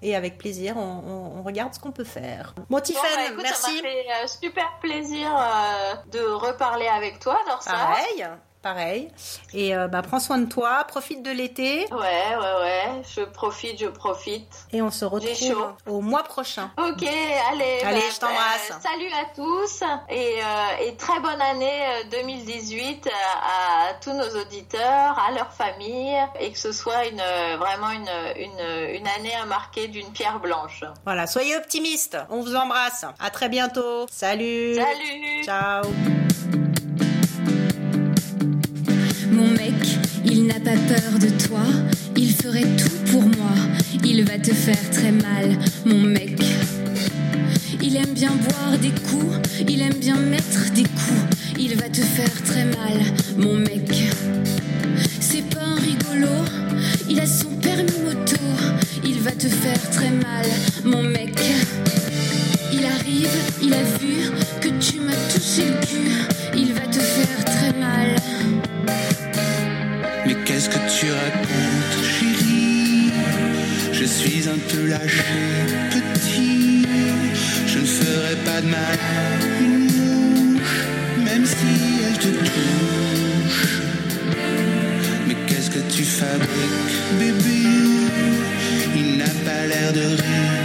Et 0.00 0.16
avec 0.16 0.38
plaisir, 0.38 0.76
on, 0.76 1.42
regarde 1.42 1.74
ce 1.74 1.80
qu'on 1.80 1.92
peut 1.92 2.04
faire. 2.04 2.54
Bon, 2.70 2.80
Tiffany, 2.80 3.28
bah, 3.36 3.42
merci. 3.42 3.62
Ça 3.62 3.82
m'a 3.82 3.82
fait 3.82 4.06
euh, 4.10 4.26
super 4.26 4.78
plaisir 4.80 5.28
de 6.10 6.20
reparler 6.20 6.86
avec 6.86 7.18
toi, 7.18 7.38
Dorsa. 7.46 7.70
Pareil 7.70 8.26
pareil. 8.64 9.10
Et 9.52 9.76
euh, 9.76 9.88
bah, 9.88 10.00
prends 10.00 10.18
soin 10.18 10.38
de 10.38 10.46
toi, 10.46 10.84
profite 10.88 11.22
de 11.22 11.30
l'été. 11.30 11.86
Ouais, 11.92 12.36
ouais, 12.40 12.62
ouais. 12.62 13.02
Je 13.14 13.20
profite, 13.20 13.78
je 13.78 13.86
profite. 13.86 14.48
Et 14.72 14.80
on 14.80 14.90
se 14.90 15.04
retrouve 15.04 15.74
au 15.86 16.00
mois 16.00 16.22
prochain. 16.22 16.70
Ok, 16.78 17.02
allez. 17.02 17.80
Allez, 17.84 18.00
bah, 18.00 18.06
je 18.12 18.18
t'embrasse. 18.18 18.70
Bah, 18.70 18.76
salut 18.82 19.12
à 19.12 19.26
tous 19.36 19.82
et, 20.08 20.40
euh, 20.42 20.86
et, 20.88 20.96
très 20.96 21.20
bonne 21.20 21.42
année 21.42 21.82
2018 22.10 23.06
euh, 23.06 23.10
à, 23.10 23.90
à, 23.90 23.94
tous 23.94 24.12
nos 24.12 24.40
auditeurs, 24.40 25.18
à 25.18 25.30
leurs 25.32 25.52
familles 25.52 26.16
et 26.40 26.50
que 26.50 26.58
ce 26.58 26.72
soit 26.72 27.04
une, 27.06 27.22
vraiment 27.58 27.90
une, 27.90 28.08
une, 28.36 28.94
une 28.96 29.06
année 29.08 29.34
à 29.34 29.44
marquer 29.44 29.88
d'une 29.88 30.10
pierre 30.12 30.40
blanche. 30.40 30.84
Voilà, 31.04 31.26
soyez 31.26 31.54
optimistes. 31.56 32.16
On 32.30 32.40
vous 32.40 32.56
embrasse. 32.56 33.04
À 33.20 33.28
très 33.28 33.50
bientôt. 33.50 34.06
Salut. 34.10 34.76
Salut. 34.76 35.44
Ciao. 35.44 35.84
Pas 40.64 40.76
peur 40.88 41.18
de 41.18 41.28
toi, 41.46 41.60
il 42.16 42.32
ferait 42.32 42.62
tout 42.62 43.12
pour 43.12 43.22
moi, 43.22 43.54
il 44.02 44.24
va 44.24 44.38
te 44.38 44.52
faire 44.54 44.90
très 44.90 45.12
mal, 45.12 45.58
mon 45.84 46.00
mec. 46.00 46.40
Il 47.82 47.94
aime 47.96 48.14
bien 48.14 48.30
boire 48.30 48.78
des 48.78 48.88
coups, 48.88 49.36
il 49.68 49.82
aime 49.82 49.98
bien 50.00 50.16
mettre 50.16 50.72
des 50.72 50.84
coups, 50.84 51.36
il 51.58 51.76
va 51.76 51.88
te 51.90 52.00
faire 52.00 52.42
très 52.44 52.64
mal, 52.64 52.98
mon 53.36 53.56
mec. 53.56 53.90
C'est 55.20 55.46
pas 55.50 55.64
un 55.64 55.74
rigolo, 55.74 56.32
il 57.10 57.20
a 57.20 57.26
son 57.26 57.50
permis 57.60 57.98
moto, 58.02 58.40
il 59.04 59.20
va 59.20 59.32
te 59.32 59.48
faire 59.48 59.90
très 59.90 60.10
mal, 60.10 60.46
mon 60.82 61.02
mec. 61.02 61.38
Il 62.72 62.86
arrive, 62.86 63.36
il 63.62 63.74
a 63.74 63.82
vu 64.00 64.30
que 64.62 64.68
tu 64.80 65.00
m'as 65.00 65.12
touché 65.30 65.66
le 65.66 65.86
cul, 65.86 66.33
racontes, 71.22 71.96
chérie 72.14 73.12
Je 73.92 74.04
suis 74.04 74.48
un 74.48 74.58
peu 74.70 74.86
lâché, 74.86 75.42
petit. 75.90 76.86
Je 77.66 77.78
ne 77.78 77.84
ferai 77.84 78.36
pas 78.44 78.60
de 78.60 78.66
mal 78.66 78.98
une 79.60 79.78
mouche, 79.84 80.80
même 81.24 81.44
si 81.44 81.72
elle 82.06 82.18
te 82.18 82.28
touche. 82.28 83.82
Mais 85.26 85.36
qu'est-ce 85.46 85.70
que 85.70 85.82
tu 85.94 86.04
fabriques, 86.04 87.00
bébé? 87.18 87.62
Il 88.96 89.18
n'a 89.18 89.32
pas 89.44 89.66
l'air 89.66 89.92
de 89.92 90.00
rigoler. 90.00 90.63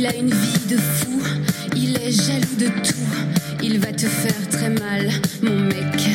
Il 0.00 0.06
a 0.06 0.16
une 0.16 0.30
vie 0.30 0.66
de 0.66 0.78
fou, 0.78 1.20
il 1.76 1.94
est 1.98 2.10
jaloux 2.10 2.56
de 2.58 2.68
tout, 2.68 3.62
il 3.62 3.78
va 3.78 3.92
te 3.92 4.06
faire 4.06 4.48
très 4.50 4.70
mal, 4.70 5.10
mon 5.42 5.60
mec. 5.60 6.08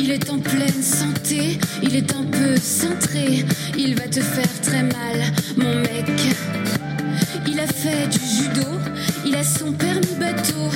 Il 0.00 0.10
est 0.10 0.30
en 0.30 0.38
pleine 0.38 0.82
santé, 0.82 1.58
il 1.82 1.94
est 1.94 2.10
un 2.14 2.24
peu 2.24 2.56
cintré, 2.56 3.44
il 3.76 3.94
va 3.94 4.04
te 4.04 4.20
faire 4.20 4.60
très 4.62 4.82
mal, 4.82 5.18
mon 5.58 5.74
mec. 5.74 6.08
Il 7.46 7.60
a 7.60 7.66
fait 7.66 8.08
du 8.08 8.18
judo, 8.18 8.66
il 9.26 9.36
a 9.36 9.44
son 9.44 9.70
permis 9.72 10.14
bateau, 10.18 10.70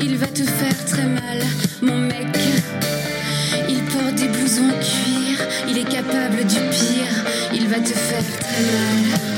il 0.00 0.16
va 0.16 0.28
te 0.28 0.44
faire 0.44 0.84
très 0.86 1.04
mal, 1.04 1.42
mon 1.82 1.98
mec. 1.98 2.38
Il 3.68 3.82
porte 3.92 4.14
des 4.14 4.28
blousons 4.28 4.70
en 4.70 4.80
cuir, 4.80 5.46
il 5.68 5.76
est 5.76 5.90
capable 5.90 6.38
du 6.46 6.60
pire, 6.70 7.22
il 7.52 7.68
va 7.68 7.80
te 7.80 7.92
faire 7.92 8.38
très 8.40 8.62
mal. 8.62 9.33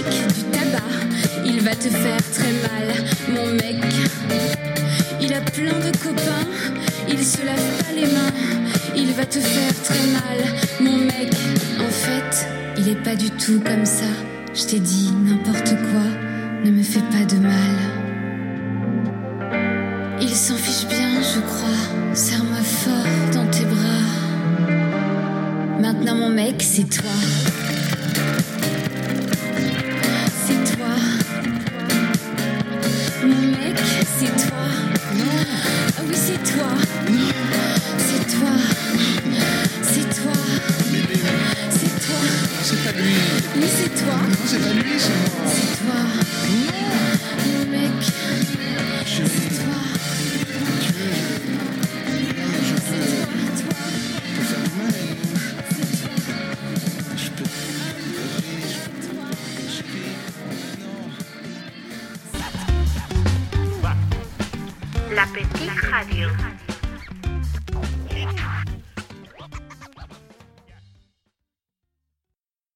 Du 0.00 0.42
tabac, 0.44 0.82
il 1.44 1.60
va 1.60 1.74
te 1.74 1.88
faire 1.88 2.22
très 2.32 2.52
mal, 2.62 2.94
mon 3.28 3.46
mec. 3.54 3.76
Il 5.20 5.34
a 5.34 5.40
plein 5.40 5.78
de 5.78 5.96
copains, 5.98 6.48
il 7.08 7.22
se 7.24 7.44
lave 7.44 7.56
pas 7.56 7.92
les 7.94 8.06
mains, 8.06 8.32
il 8.96 9.12
va 9.12 9.26
te 9.26 9.38
faire 9.38 9.82
très 9.84 10.06
mal, 10.06 10.38
mon 10.80 10.96
mec. 10.96 11.34
En 11.78 11.90
fait, 11.90 12.46
il 12.78 12.88
est 12.88 13.02
pas 13.02 13.14
du 13.14 13.30
tout 13.30 13.60
comme 13.60 13.84
ça. 13.84 14.06
Je 14.54 14.64
t'ai 14.64 14.80
dit 14.80 15.10